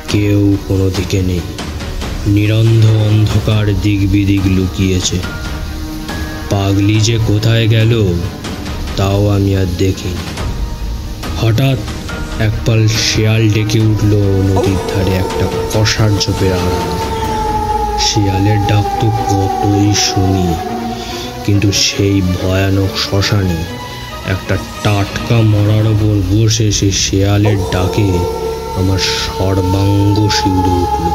[0.08, 1.42] কেউ কোনো দিকে নেই।
[2.28, 5.18] নিরন্ধ অন্ধকার দিক বিদিক লুকিয়েছে।
[6.50, 8.14] পাগলি যে কোথায় গেল,
[8.98, 10.26] তাও আমি আর দেখিনি।
[11.42, 11.78] হঠাৎ
[12.40, 14.14] একপাল শিয়াল ডেকে উঠল
[14.50, 16.96] নদীর ধারে একটা কষার ঝোপের আড়ালে।
[18.00, 20.54] শিয়ালের ডাক তো কতই শুনি,
[21.46, 23.81] কিন্তু সেই ভয়ানক শ্মশানে
[24.26, 28.10] একটা টাটকা মরার ওপর বসে সেই শেয়ালের ডাকে
[28.76, 29.00] আমার
[29.38, 31.06] সর্বাঙ্গ শিউরে উঠল।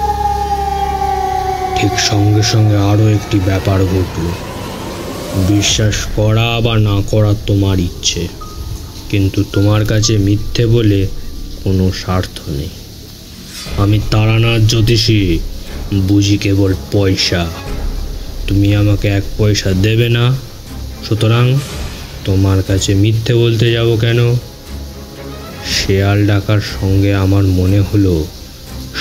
[1.76, 4.24] ঠিক সঙ্গে সঙ্গে আরও একটি ব্যাপার ঘটল।
[5.48, 8.28] বিশ্বাস করা বা না করা তোমার ইচ্ছে,
[9.10, 11.00] কিন্তু তোমার কাছে মিথ্যে বলে
[11.64, 12.72] কোনো স্বার্থ নেই।
[13.76, 15.38] আমি তারানাথ জ্যোতিষী,
[16.08, 17.42] বুঝি কেবল পয়সা।
[18.46, 20.24] তুমি আমাকে এক পয়সা দেবে না,
[21.08, 21.58] সুতরাং
[22.26, 24.20] তোমার কাছে মিথ্যে বলতে যাব কেন?
[25.76, 28.14] শেয়াল ডাকার সঙ্গে আমার মনে হলো,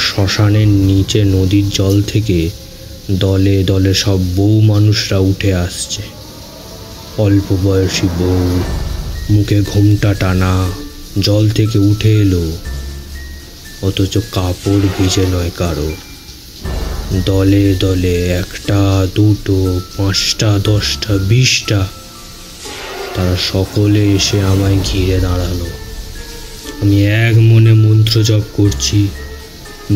[0.03, 2.37] শ্মশানের নিচে নদীর জল থেকে
[3.19, 6.03] দলে দলে সব বউ মানুষরা উঠে আসছে।
[7.17, 8.41] অল্প বয়সী বউ
[9.29, 10.53] মুখে ঘুমটা টানা
[11.19, 12.45] জল থেকে উঠে এলো,
[13.81, 15.91] অথচ কাপড় ভিজে নয় কারও।
[17.25, 18.81] দলে দলে একটা,
[19.15, 19.59] দুটো,
[19.97, 21.81] পাঁচটা, দশটা, বিশটা
[23.15, 25.65] তারা সকলে এসে আমায় ঘিরে দাঁড়াল।
[26.81, 29.07] আমি এক মনে মন্ত্র জপ করছি,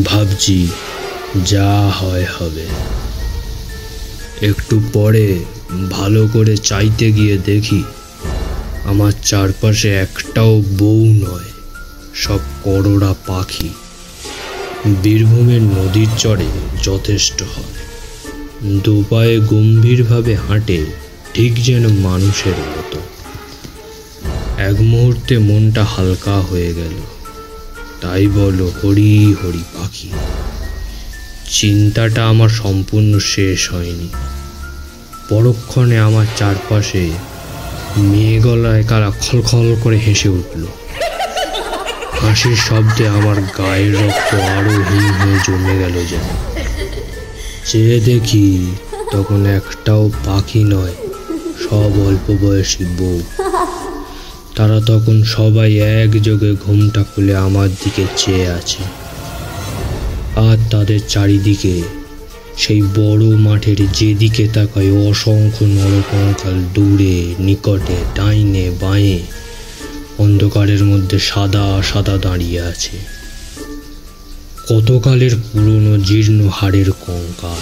[0.05, 0.67] ভাবছি
[1.45, 2.67] যা হয় হবে।
[4.41, 5.39] একটু পরে
[5.91, 7.83] ভালো করে চাইতে গিয়ে দেখি,
[8.83, 11.49] আমার চারপাশে একটাও বউ নয়,
[12.13, 13.69] সব করোড়া পাখি।
[15.03, 16.47] বীরভূমের নদীর চড়ে
[16.83, 17.77] যথেষ্ট হয়।
[18.83, 20.85] দুপায়ে গম্ভীরভাবে হাঁটে
[21.33, 22.99] ঠিক যেন মানুষের মতো।
[24.69, 26.95] এক মুহূর্তে মনটা হালকা হয়ে গেল।
[28.01, 30.09] তাই বলো, হরি হরি পাখি,
[31.51, 34.09] চিন্তাটা আমার সম্পূর্ণ শেষ হয়নি।
[35.29, 37.03] পরক্ষণে আমার চারপাশে
[37.97, 40.63] মেয়ে গলায় কারা খলখল করে হেসে উঠল।
[42.21, 46.25] হাসির শব্দে আমার গায়ের রক্ত আরও হিম হয়ে জমে গেল যেন।
[47.65, 48.47] চেয়ে দেখি
[49.11, 50.95] তখন একটাও পাখি নয়
[51.63, 53.21] সব অল্প বয়সী বউ।
[54.55, 58.83] তারা তখন সবাই একযোগে ঘুমটা খুলে আমার দিকে চেয়ে আছে।
[60.35, 61.81] আর তাদের চারিদিকে
[62.57, 69.19] সেই বড় মাঠের যেদিকে তাকায় অসংখ্য নরকঙ্কাল দূরে, নিকটে, ডাইনে, বাঁয়ে,
[70.17, 72.97] অন্ধকারের মধ্যে সাদা সাদা দাঁড়িয়ে আছে।
[74.69, 77.61] কতকালের পুরনো জীর্ণ হাড়ের কঙ্কাল।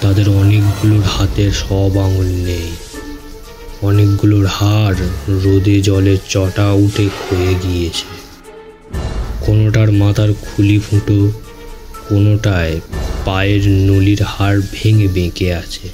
[0.00, 2.85] তাদের অনেকগুলোর হাতের সব আঙুল নেই।
[3.82, 4.96] অনেকগুলোর হাড়
[5.28, 8.04] রোদে জলের চটা উঠে ক্ষয়ে গিয়েছে।
[9.40, 11.32] কোনোটার মাথার খুলি ফুটো,
[12.08, 12.80] কোনোটায়
[13.24, 15.88] পায়ের নলির হাড় ভেঙে বেঁকে আছে।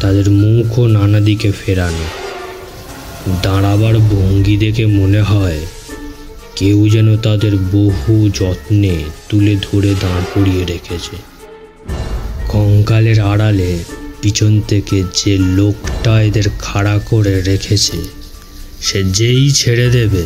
[0.00, 2.06] তাদের মুখও নানা দিকে ফেরানো।
[3.42, 5.60] দাঁড়াবার ভঙ্গি দেখে মনে হয়,
[6.56, 11.16] কেউ যেন তাদের বহু যত্নে তুলে ধরে দাঁড় করিয়ে রেখেছে।
[12.48, 13.78] কঙ্কালের আড়ালে
[14.22, 17.96] পিছন থেকে যে লোকটা এদের খাড়া করে রেখেছে,
[18.80, 20.24] সে যেই ছেড়ে দেবে।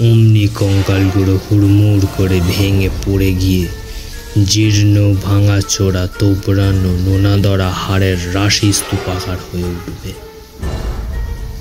[0.00, 3.66] অমনি কঙ্কালগুলো হুড়মুড় করে ভেঙে পড়ে গিয়ে
[4.44, 10.12] জীর্ণ ভাঙা চোরা তোবড়ানো নোনাদরা হাড়ের রাশি স্তূপাকার হয়ে উঠবে।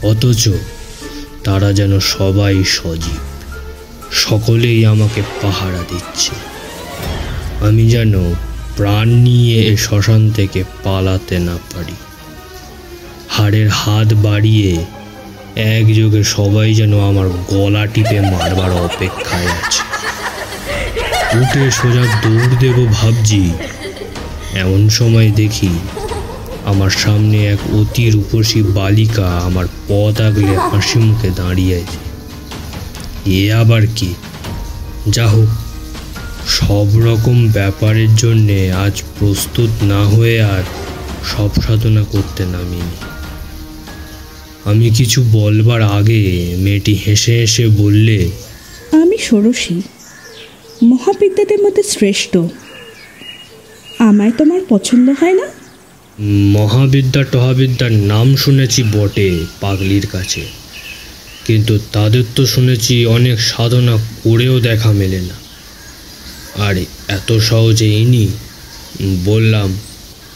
[0.07, 0.49] অথচ
[1.43, 3.21] তারা যেন সবাই সজীব,
[4.11, 6.31] সকলেই আমাকে পাহারা দিচ্ছে।
[7.61, 8.13] আমি যেন
[8.79, 11.95] প্রাণ নিয়ে এ শ্মশান থেকে পালাতে না পারি।
[13.29, 14.71] হাড়ের হাত বাড়িয়ে
[15.77, 19.81] একযোগে সবাই যেন আমার গলা টিপে মারবার অপেক্ষায় আছে।
[21.41, 23.41] উঠে সোজা দৌড় দেব ভাবছি,
[24.63, 25.71] এমন সময় দেখি
[26.65, 31.79] আমার সামনে এক অতি রূপসী বালিকা আমার পথ আগলে হাসি মুখে দাঁড়িয়ে
[33.39, 34.09] এ আবার কি?
[35.15, 35.49] যা হোক
[36.49, 40.63] সব রকম ব্যাপারের জন্যে আজ প্রস্তুত না হয়ে আর
[41.25, 42.97] সব সাধনা করতে নামিনি।
[44.65, 46.21] আমি কিছু বলবার আগে
[46.57, 48.17] মেয়েটি হেসে হেসে বললে
[48.91, 49.81] আমি ষোড়শী
[50.83, 52.37] মহাবিদ্যাদের মধ্যে শ্রেষ্ঠ।
[53.99, 55.47] আমায় তোমার পছন্দ হয় না?
[56.55, 59.29] মহাবিদ্যা টহাবিদ্যার নাম শুনেছি বটে
[59.61, 60.43] পাগলির কাছে
[61.45, 65.38] কিন্তু তাদের তো শুনেছি অনেক সাধনা করেও দেখা মেলে না।
[66.55, 66.75] আর
[67.07, 68.27] এত সহজে ইনি
[69.25, 69.77] বললাম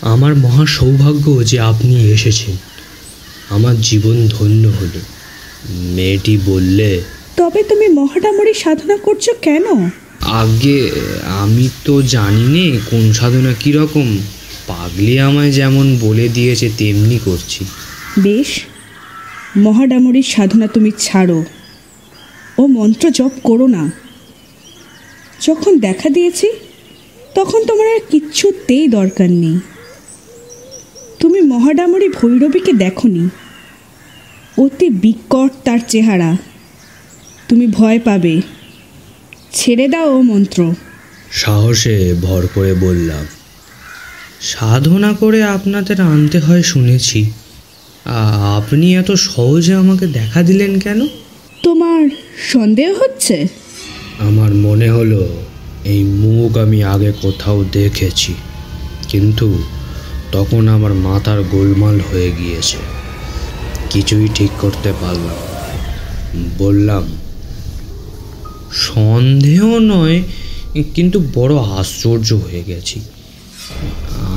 [0.01, 2.57] আমার মহা সৌভাগ্য যে আপনি এসেছেন।
[3.49, 4.99] আমার জীবন ধন্য হলো।
[5.70, 7.01] মেয়েটি বললে
[7.38, 9.89] তবে তুমি মহাডামরি সাধনা করছ কেন?
[10.22, 10.91] আগে
[11.26, 14.18] আমি তো জানি নে কোন সাধনা কীরকম।
[14.68, 17.66] পাগলি আমায় যেমন বলে দিয়েছে তেমনি করছি।
[18.20, 18.47] বেশ
[19.57, 21.45] মহাডামরির সাধনা তুমি ছাড়ো।
[22.57, 24.03] ও মন্ত্র জপ করো না।
[25.48, 26.48] যখন দেখা দিয়েছি
[27.36, 29.60] তখন তোমার আর কিচ্ছুতেই দরকার নেই।
[31.20, 33.30] তুমি মহাডামরি ভৈরবীকে দেখনি।
[34.58, 36.38] অতি বিকট তার চেহারা।
[37.48, 38.41] তুমি ভয় পাবে।
[39.54, 40.74] ছেড়ে দাও ও মন্ত্র।
[41.32, 43.26] সাহসে ভর করে বললাম
[44.41, 47.32] সাধনা করে আপনাদের আনতে হয় শুনেছি।
[48.58, 51.08] আপনি এত সহজে আমাকে দেখা দিলেন কেন?
[51.64, 52.10] তোমার
[52.54, 53.48] সন্দেহ হচ্ছে?
[54.28, 55.21] আমার মনে হলো
[55.93, 58.34] এই মুখ আমি আগে কোথাও দেখেছি,
[59.11, 59.47] কিন্তু
[60.32, 62.80] তখন আমার মাথার গোলমাল হয়ে গিয়েছে।
[63.89, 65.39] কিছুই ঠিক করতে পারলাম।
[66.57, 67.03] বললাম,
[68.88, 69.61] সন্দেহ
[69.93, 70.17] নয়,
[70.95, 72.97] কিন্তু বড় আশ্চর্য হয়ে গেছি।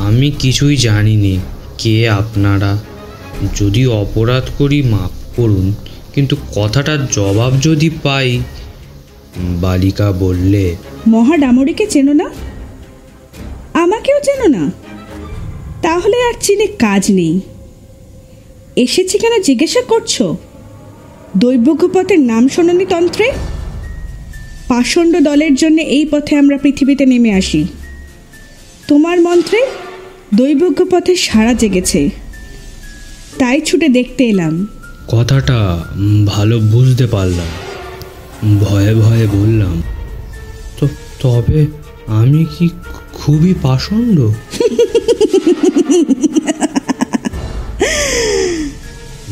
[0.07, 1.35] আমি কিছুই জানিনি
[1.79, 2.73] কে আপনারা।
[3.57, 5.67] যদি অপরাধ করি, মাফ করুন,
[6.15, 8.29] কিন্তু কথাটার জবাব যদি পাই
[9.39, 10.77] বালিকা বললে
[11.07, 12.31] মহাডামরিকে চেনো না?
[13.75, 14.73] আমাকেও চেনো না।
[15.83, 17.41] তাহলে আর চিনে কাজ নেই।
[18.77, 20.23] এসেছি কেন জিজ্ঞাসা করছ?
[21.37, 23.31] দৈবজ্ঞপথের নাম শোনি তন্ত্রে?
[24.69, 27.67] পাষণ্ড দলের জন্য এই পথে আমরা পৃথিবীতে নেমে আসি।
[28.89, 29.67] তোমার মন্ত্রে
[30.35, 32.11] দৈবজ্ঞ পথে সারা জেগেছে।
[33.39, 34.67] তাই ছুটে দেখতে এলাম।
[35.09, 35.85] কথাটা
[36.27, 37.66] ভালো বুঝতে পারলাম।
[38.65, 39.77] ভয়ে ভয়ে বললাম,
[40.79, 40.85] তো
[41.23, 41.61] তবে
[42.21, 42.67] আমি কি
[43.19, 44.19] খুবই পাষণ্ড?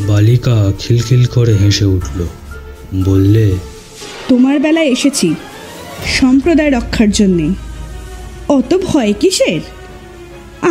[0.08, 2.18] বালিকা খিলখিল করে হেসে উঠল,
[3.08, 3.46] বললে,
[4.28, 5.28] তোমার বেলায় এসেছি,
[6.18, 7.46] সম্প্রদায় রক্ষার জন্যে।
[8.48, 9.62] অত ভয় কিসের?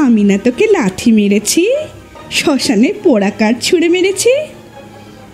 [0.04, 1.64] আমি না তোকে লাথি মেরেছি,
[2.38, 4.34] শ্মশানে পোড়া কাঠ ছুঁড়ে মেরেছি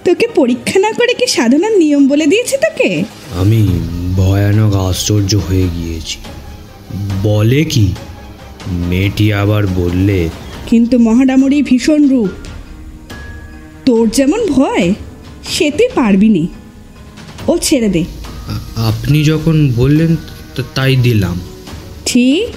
[0.10, 3.04] তোকে পরীক্ষা না করে কি সাধনার নিয়ম বলে দিয়েছে তোকে?
[3.40, 3.80] আমি
[4.16, 6.18] ভয়ানক আশ্চর্য হয়ে গিয়েছি।
[7.24, 7.92] বলে কি?
[8.68, 10.30] মেয়েটি আবার বললে
[10.66, 12.30] কিন্তু মহাডামরি ভীষণ রূপ।
[13.86, 14.94] তোর যেমন ভয়
[15.50, 16.48] সে তুই পারবি নি।
[17.48, 18.04] ও ছেড়ে দে।
[18.76, 20.16] আপনি যখন বললেন
[20.56, 21.40] তা- তাই দিলাম।
[22.06, 22.48] ঠিক?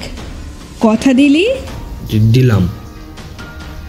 [0.81, 1.47] কথা দিলি?
[2.33, 2.69] দিলাম।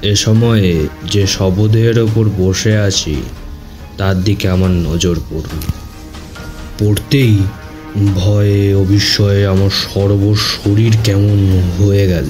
[0.01, 3.15] এ সময়ে যে শবদেহের ওপর বসে আছি
[3.97, 5.59] তার দিকে আমার নজর পড়ল।
[6.79, 7.37] পড়তেই
[8.15, 12.25] ভয়ে অবিস্ময়ে আমার সর্ব শরীর কেমন হয়ে গেল।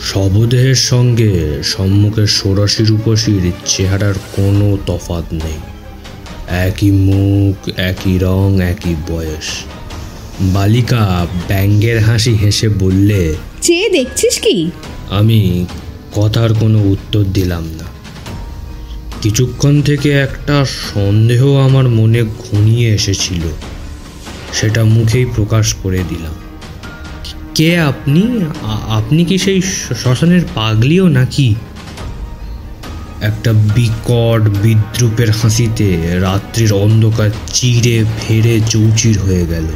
[0.00, 5.58] শবদেহের সঙ্গে সম্মুখের ষোড়শী রূপসীর চেহারার কোনো তফাৎ নেই।
[6.48, 9.64] একই মুখ একই রং একই বয়স।
[10.40, 14.70] বালিকা ব্যাঙ্গের হাসি হেসে বললে চেয়ে দেখছিস কি?
[15.10, 15.66] আমি
[16.14, 17.99] কথার কোনো উত্তর দিলাম না।
[19.22, 20.64] কিছুক্ষণ থেকে একটা
[20.94, 23.40] সন্দেহ আমার মনে ঘনিয়ে এসেছিল।
[24.52, 26.34] সেটা মুখেই প্রকাশ করে দিলাম।
[27.54, 28.44] কে আপনি?
[28.88, 29.62] আপনি কি সেই
[30.02, 31.54] শ্মশানের পাগলিও নাকি?
[33.20, 39.66] একটা বিকট বিদ্রুপের হাসিতে রাত্রির অন্ধকার চিরে ফেরে চৌচির হয়ে গেল।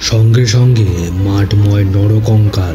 [0.00, 2.74] সঙ্গে সঙ্গে মাঠময় নরকঙ্কাল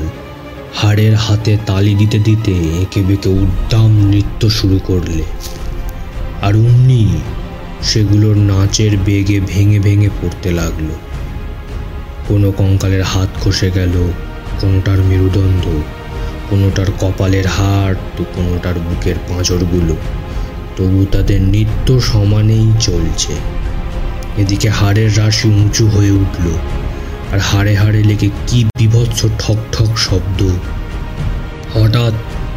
[0.76, 5.24] হাড়ের হাতে তালি দিতে দিতে এঁকে বেঁকে উদ্দাম নৃত্য শুরু করলে।
[6.42, 7.22] আর অমনি
[7.84, 10.90] সেগুলোর নাচের বেগে ভেঙে ভেঙে পড়তে লাগল।
[12.28, 13.96] কোনো কঙ্কালের হাত খসে গেল,
[14.62, 15.66] কোনোটার মেরুদণ্ড,
[16.50, 19.96] কোনোটার কপালের হাড়, তো কোনোটার বুকের পাঁজরগুলো।
[20.78, 23.34] তবু তাদের নৃত্য সমানেই চলছে।
[24.38, 26.46] এদিকে হাড়ের রাশি উঁচু হয়ে উঠল,
[27.32, 30.40] আর হাড়ে হাড়ে লেগে কি বিভৎস ঠক ঠক শব্দ।
[31.74, 32.14] হঠাৎ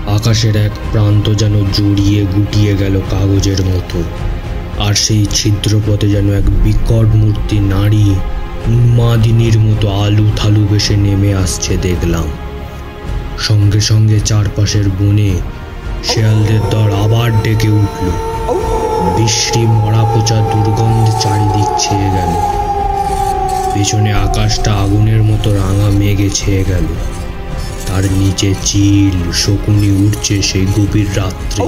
[0.06, 4.02] আকাশের এক প্রান্ত যেন জড়িয়ে গুটিয়ে গেল কাগজের মতো,
[4.78, 8.14] আর সেই ছিদ্রপথে যেন এক বিকট মূর্তি নারী
[8.66, 12.28] উন্মাদিনীর মতো আলু থালু বেশে নেমে আসছে দেখলাম।
[13.38, 15.30] সঙ্গে সঙ্গে চারপাশের বনে
[16.04, 18.06] শেয়ালদের দল আবার ডেকে উঠল।
[19.16, 22.32] বৃষ্টি মরা পচা দুর্গন্ধ চারিদিক ছেয়ে গেল।
[23.74, 26.86] পেছনে আকাশটা আগুনের মতো রাঙা মেঘে ছেয়ে গেল।
[27.92, 31.64] তার নিচে চিল শকুনি উঠছে সেই গভীর রাত্রে।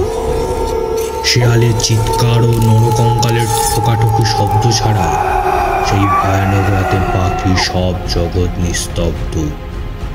[1.25, 5.07] শেয়ালের চিৎকার ও নরকঙ্কালের ঠোকাঠুকি শব্দ ছাড়া
[5.89, 9.33] সেই ভয়ানক রাতে বাকি সব জগৎ নিস্তব্ধ,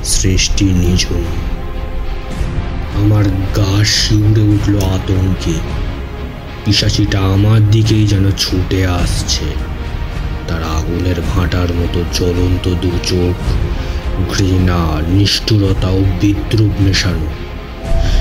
[0.03, 1.25] সৃষ্টি নিঝুম।
[3.03, 5.55] আমার গা শিউড়ে উঠল আতঙ্কে।
[6.65, 9.45] পিসাচিটা আমার দিকেই যেন ছুটে আসছে।
[10.47, 13.37] তার আগুনের ভাঁটার মতো জ্বলন্ত দু চোখ
[14.33, 17.27] ঘৃণা, নিষ্ঠুরতা ও বিদ্রুপ মেশানো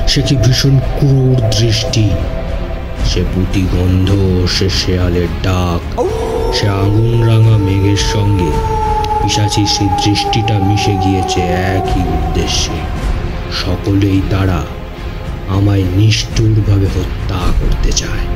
[0.09, 2.11] সে কি ভীষণ ক্রূর দৃষ্টি?
[3.05, 4.11] সে পুঁতি গন্ধ,
[4.49, 6.01] সে শেয়ালের ডাক,
[6.55, 8.53] সে আগুন রাঙা মেঘের সঙ্গে।
[9.23, 11.41] পিসাচি সেই দৃষ্টিটা মিশে গিয়েছে
[11.77, 12.77] একই উদ্দেশ্যে।
[13.63, 14.61] সকলেই তারা
[15.49, 18.27] আমায় নিষ্ঠুরভাবে হত্যা করতে চায়।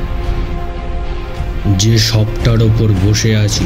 [1.77, 3.65] যে সবটার ওপর বসে আছি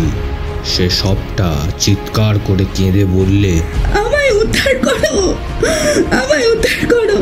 [0.75, 1.49] সে সবটা
[1.79, 3.53] চিৎকার করে কেঁদে বললে,
[3.93, 5.35] আমায় উদ্ধার করো,
[6.11, 7.19] আমায় উদ্ধার করো।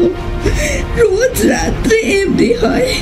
[0.97, 2.93] রোজ রাত্রে এমনি হয়।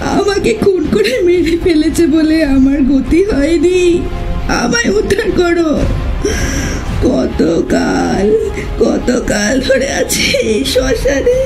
[0.00, 3.80] আমাকে খুন করে মেরে ফেলেছে বলে আমার গতি হয়নি।
[4.48, 5.70] আমায় উদ্ধার করো।
[7.02, 8.26] কতকাল
[8.80, 11.42] কতকাল ধরে আছে এই শ্মশানে।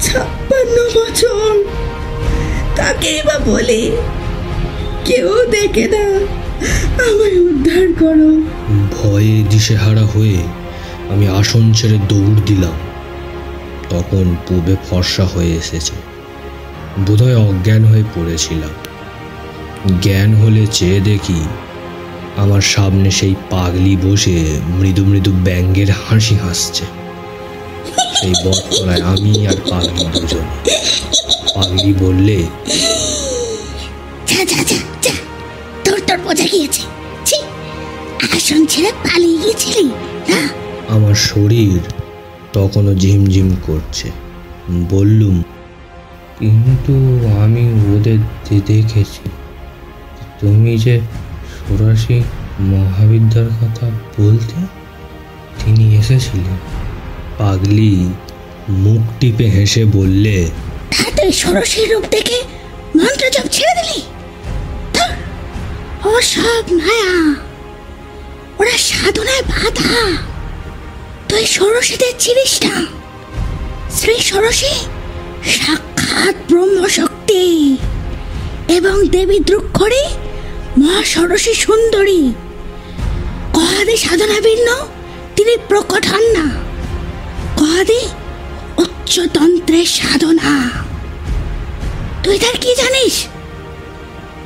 [0.00, 1.52] ছাপ্পান্ন বছর।
[2.76, 3.80] তাকে বা বলে
[5.04, 6.04] কেউ দেখে না।
[7.08, 8.30] আমায় উদ্ধার করো।
[8.94, 10.38] ভয়ে দিশেহারা হয়ে
[11.10, 12.72] আমি আসন ছেড়ে দৌড় দিলাম।
[13.90, 15.92] তখন পূবে ফর্সা হয়ে এসেছে।
[17.06, 18.70] বোধহয় অজ্ঞান হয়ে পড়েছিলাম।
[20.02, 21.40] জ্ঞান হলে চেয়ে দেখি
[22.36, 26.84] আমার সামনে সেই পাগলি বসে মৃদু মৃদু ব্যঙ্গের হাসি হাসছে।
[28.20, 30.46] সেই বটতলায় আমি আর পাগলি দুজন।
[31.54, 32.42] পাগলি বললে
[38.50, 39.82] আসন ছেড়ে পালিয়ে গিয়েছিলি
[40.28, 40.40] না?
[40.94, 41.80] আমার শরীর
[42.52, 44.08] তখনও ঝিমঝিম করছে।
[44.90, 45.36] বললুম
[46.38, 46.94] কিন্তু
[47.44, 48.18] আমি ওদের
[48.70, 49.24] দেখেছি
[50.40, 50.94] তুমি যে
[51.56, 52.18] সরাসি
[52.72, 53.86] মহাবিদ্যার কথা
[54.18, 54.58] বলতে
[55.60, 56.58] তিনি এসেছিলেন?
[57.38, 57.92] পাগলি
[58.84, 60.36] মুখ টিপে হেসে বললে
[61.16, 62.38] তুই ষোড়শীর রূপ দেখে
[62.96, 64.00] মন্ত্র জপ ছেড়ে দিলি?
[66.08, 67.12] ও সব মায়া।
[68.58, 70.22] ওরা সাধনায় বাধা।
[71.28, 72.86] তুই ষোড়শীদের চিনিস না?
[73.90, 74.74] শ্রী ষোড়শী
[75.46, 77.76] সাক্ষাৎ ব্রহ্মশক্তি
[78.68, 80.04] এবং দেবী দ্রুক্ষরী
[80.78, 82.32] মা ষোড়শী সুন্দরী।
[83.52, 84.86] কহাদি সাধনা ভিন্ন
[85.36, 86.46] তিনি প্রকট হন না।
[87.56, 88.00] কহাদি
[88.76, 90.70] উচ্চতন্ত্রের সাধনা।
[92.22, 93.26] তুই তার কি জানিস?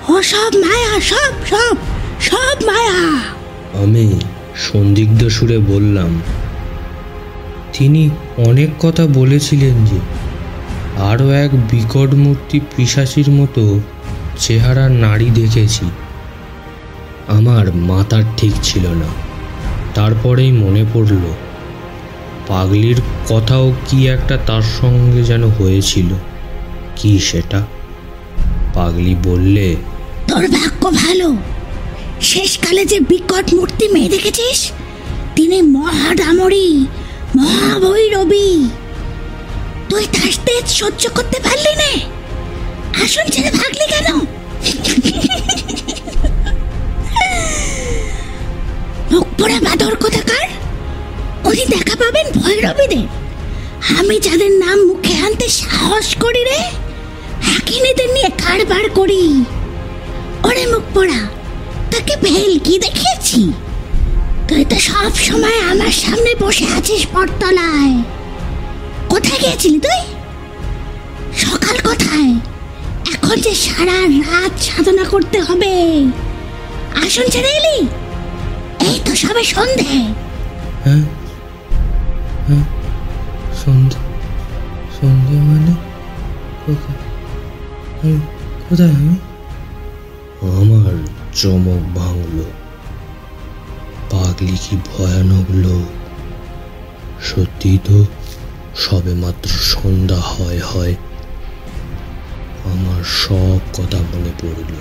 [0.09, 1.77] ও সব মায়া, সব সব
[2.21, 3.01] সব মায়া।
[3.75, 4.20] আমি
[4.57, 6.20] সন্দিগ্ধ সুরে বললাম,
[7.73, 9.99] তিনি অনেক কথা বলেছিলেন যে,
[11.03, 13.81] আরও এক বিকট মূর্তি পিশাচির মতো
[14.39, 15.87] চেহারা নারী দেখেছি।
[17.29, 19.07] আমার মাথার ঠিক ছিল না।
[19.95, 21.35] তারপরেই মনে পড়ল,
[22.49, 26.07] পাগলির কথাও কি একটা তার সঙ্গে যেন হয়েছিল।
[26.97, 27.66] কি সেটা?
[28.75, 29.77] পাগলি বললে,
[30.27, 31.37] তোর ভাগ্য ভালো।
[32.23, 34.70] শেষকালে যে বিকট মূর্তি মেয়ে দেখেছিস?
[35.37, 36.87] তিনি মহাডামরি,
[37.37, 38.51] মহাভৈরবী।
[39.89, 40.33] তুই তার
[40.66, 41.91] সহ্য করতে পারলি না।
[43.05, 44.09] আসন ছেড়ে ভাগলি কেন?
[49.12, 50.47] মুখ পড়ে বাদর কোথাকার?
[51.45, 53.07] ওই দেখা পাবেন ভৈরবীদের।
[53.99, 56.61] আমি যাদের নাম মুখে আনতে সাহস করি রে,
[57.43, 59.23] হাকিনীদের নিয়ে কারবার করি।
[60.45, 61.20] ওরে মুখ পড়া।
[61.93, 63.40] তাকে ভেল কি দেখিয়েছি
[64.49, 67.97] তুই তো সব সময় আমার সামনে বসে আছিস পরতলায়
[69.12, 70.03] কোথায় গিয়েছিলি তুই?
[71.45, 72.32] সকাল কোথায়?
[73.12, 75.72] এখন যে সারা রাত সাধনা করতে হবে।
[77.03, 77.78] আসন ছেড়ে এলি?
[78.88, 79.95] এই তো সবে সন্ধে।
[80.84, 81.05] হ্যাঁ
[82.47, 82.64] হ্যাঁ
[83.61, 83.99] সন্ধে
[84.97, 85.72] সন্ধে মানে
[86.64, 87.01] কোথায়?
[88.68, 89.14] কোথায় আমি?
[90.61, 90.97] আমার
[91.35, 92.45] চমক ভাঙল।
[94.11, 95.89] পাগলি কি ভয়ানক লোক?
[97.24, 98.07] সত্যি তো
[98.76, 100.95] সবে মাত্র সন্ধ্যা হয় হয়।
[102.64, 104.74] আমার সব কথা মনে পড়ল।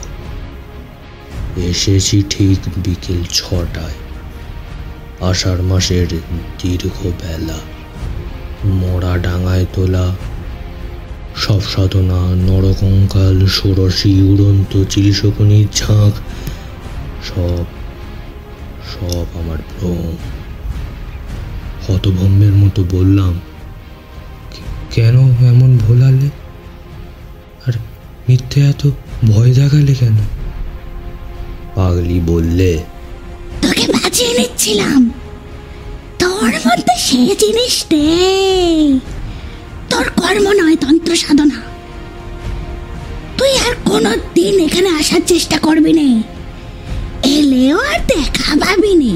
[1.64, 3.94] এসেছি ঠিক বিকেল ছটায়।
[5.30, 6.08] আষাঢ় মাসের
[6.62, 7.58] দীর্ঘ বেলা।
[8.66, 10.16] মরা ডাঙায় তোলা।
[11.36, 16.14] সব সাধনা নরকঙ্কাল, ষোড়শী, উড়ন্ত চিরিশকুনির ঝাঁক।
[17.30, 17.66] সব
[18.94, 20.14] সব আমার ভ্রম
[21.86, 23.34] হতভম্বের মতো বললাম
[24.96, 25.16] কেন
[25.52, 26.30] এমন ভোলালে?
[27.66, 27.74] আর
[28.28, 28.84] মিথ্যে এত
[29.32, 30.18] ভয় দেখালে কেন?
[31.76, 32.72] পাগলি বললে,
[33.64, 35.02] তোকে বাঁচিয়ে নিচ্ছিলাম।
[36.22, 39.00] তোর মধ্যে সে জিনিস নেই।
[39.92, 41.60] তোর কর্ম নয়, তন্ত্র সাধনা।
[43.38, 46.08] তুই আর কোনো দিন এখানে আসার চেষ্টা করবি না।
[47.38, 49.16] এলেও আর দেখা পাবি নে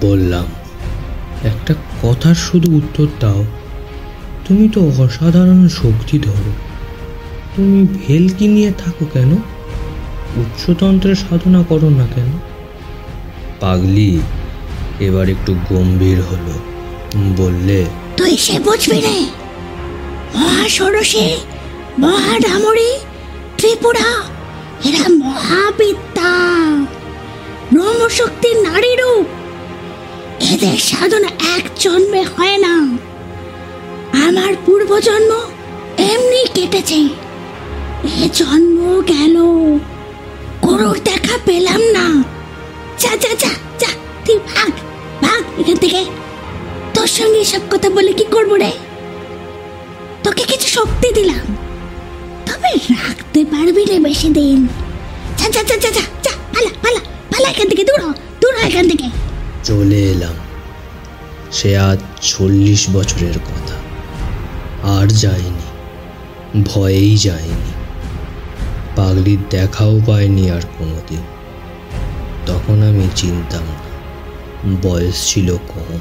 [0.00, 0.46] বললাম।
[1.44, 1.72] একটা
[2.02, 3.44] কথার শুধু উত্তর দাও।
[4.48, 6.52] তুমি তো অসাধারণ শক্তি ধরো।
[7.54, 9.30] তুমি ভেলকি নিয়ে থাকো কেন?
[10.36, 12.30] উচ্চতন্ত্রের সাধনা করো না কেন?
[13.60, 14.10] পাগলি
[15.00, 16.54] এবার একটু গম্ভীর হলো।
[17.36, 17.78] বললে
[18.16, 19.16] তুই সে বুঝবি নে
[20.34, 21.26] মহা ষোড়শী
[21.98, 22.90] মহাডামরি
[23.58, 24.08] ত্রিপুরা
[24.84, 26.32] এরা মহাবিদ্যা
[27.72, 29.26] ব্রহ্মশক্তির নারী রূপ
[30.52, 32.74] এদের সাধনা এক জন্মে হয় না।
[34.26, 35.40] আমার পূর্বজন্ম
[35.98, 37.08] এমনি কেটেছে।
[38.24, 39.36] এ জন্ম গেল।
[40.62, 42.24] গরুর দেখা পেলাম না।
[42.98, 43.88] যা যা যা যা,
[44.24, 44.72] তুই ভাগ
[45.22, 46.04] ভাগ এখান থেকে।
[46.94, 48.72] তোর সঙ্গে এসব কথা বলে কি করব রে?
[50.22, 51.56] তোকে কিছু শক্তি দিলাম।
[52.62, 54.66] তবে রাখতে পারবি রে বেশি দিন?
[55.38, 59.06] যা যা যা যা যা যা এখান থেকে দূর দূর এখান থেকে।
[59.64, 60.34] চলে এলাম।
[61.52, 63.76] সে আজ চল্লিশ বছরের কথা।
[64.92, 65.66] আর যায়নি,
[66.62, 67.72] ভয়েই যায়নি।
[68.96, 71.22] পাগলির দেখাও পায়নি আর কোনোদিন।
[72.46, 73.90] তখন আমি চিনতাম না,
[74.82, 75.98] বয়স ছিল কম।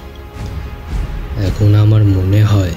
[1.43, 2.75] এখন আমার মনে হয়,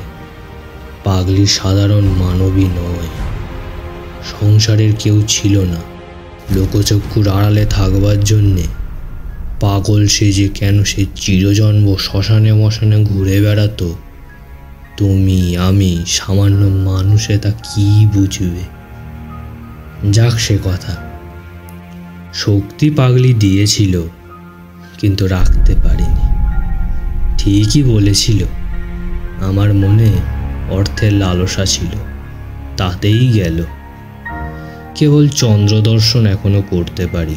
[1.04, 3.23] পাগলি সাধারণ মানবী নয়।
[4.30, 5.94] সংসারের কেউ ছিল না।
[6.54, 8.62] লোকচক্ষুর আড়ালে থাকবার জন্যে
[9.60, 13.94] পাগল সে যে কেন সে চিরজন্ম শ্মশানে মশানে ঘুরে বেড়াতো,
[14.96, 18.62] তুমি, আমি, সামান্য মানুষে তা কি বুঝবে?
[20.12, 20.96] যাক সে কথা।
[22.34, 24.02] শক্তি পাগলি দিয়েছিল,
[24.98, 26.24] কিন্তু রাখতে পারিনি।
[27.38, 28.44] ঠিকই বলেছিল,
[29.44, 30.12] আমার মনে
[30.70, 31.98] অর্থের লালসা ছিল,
[32.76, 33.64] তাতেই গেল।
[34.94, 37.34] কেবল চন্দ্র দর্শন এখনও করতে পারি।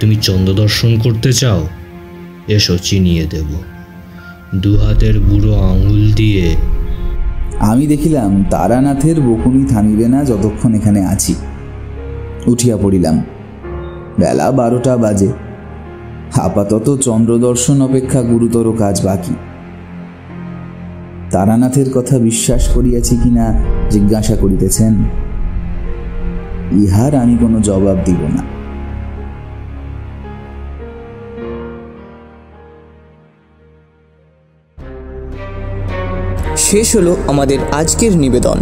[0.00, 1.68] তুমি চন্দ্র দর্শন করতে চাও?
[2.48, 3.46] এসো চিনিয়ে দেব।
[4.54, 6.56] দু হাতের বুড়ো আঙুল দিয়ে।
[7.60, 11.34] আমি দেখিলাম তারানাথের বকুনি থামিবে না যতক্ষণ এখানে আছি।
[12.46, 13.24] উঠিয়া পড়িলাম।
[14.18, 15.32] বেলা বারোটা বাজে।
[16.34, 19.34] আপাতত চন্দ্রদর্শন অপেক্ষা গুরুতর কাজ বাকি।
[21.30, 25.04] তারানাথের কথা বিশ্বাস করিয়াছি কিনা জিজ্ঞাসা করিতেছেন।
[26.72, 28.42] ইহার আমি কোনো জবাব দিব না।
[36.56, 38.58] শেষ হলো আমাদের আজকের নিবেদন।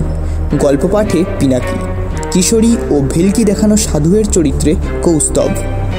[0.59, 1.79] গল্প পাঠে পিনাকি,
[2.33, 5.51] কিশোরী ও ভেলকি দেখানো সাধুয়ের চরিত্রে কৌস্তব,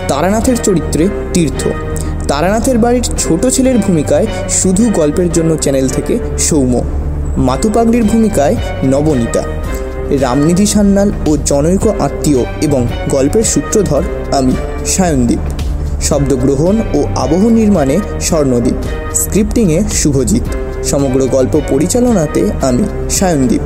[0.08, 1.68] তারানাথের চরিত্রে তীর্থ।
[2.28, 6.84] তারানাথের বাড়ির ছোট ছেলের ভূমিকায় শুধু গল্পের জন্য চ্যানেল থেকে সৌম্য,
[7.38, 9.44] মাতুপাগলির ভূমিকায় নবনীতা।
[10.18, 14.52] রামনিধি সান্যাল ও জনৈক আত্মীয় এবং গল্পের সূত্রধর আমি,
[14.86, 15.40] সায়নদীপ।
[16.02, 18.74] শব্দগ্রহণ ও আবহ নির্মাণে স্বর্ণদ্বীপ
[19.16, 20.44] স্ক্রিপ্টিংয়ে শুভজিৎ।
[20.86, 23.62] সমগ্র গল্প পরিচালনাতে আমি, সায়নদীপ।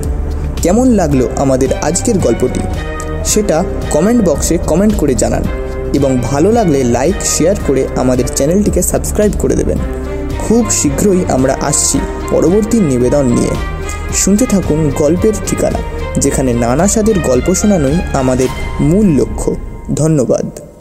[0.57, 2.59] কেমন লাগল আমাদের আজকের গল্পটি?
[3.25, 5.43] সেটা কমেন্ট বক্সে কমেন্ট করে জানান
[5.93, 9.77] এবং ভালো লাগলে লাইক, শেয়ার করে আমাদের চ্যানেলটিকে সাবস্ক্রাইব করে দেবেন।
[10.39, 11.99] খুব শীঘ্রই আমরা আসছি
[12.31, 13.51] পরবর্তী নিবেদন নিয়ে।
[14.15, 18.47] শুনতে থাকুন গল্পের ঠিকানা। যেখানে নানা স্বাদের গল্প শোনানোই আমাদের
[18.79, 19.55] মূল লক্ষ্য।
[19.95, 20.72] ধন্যবাদ।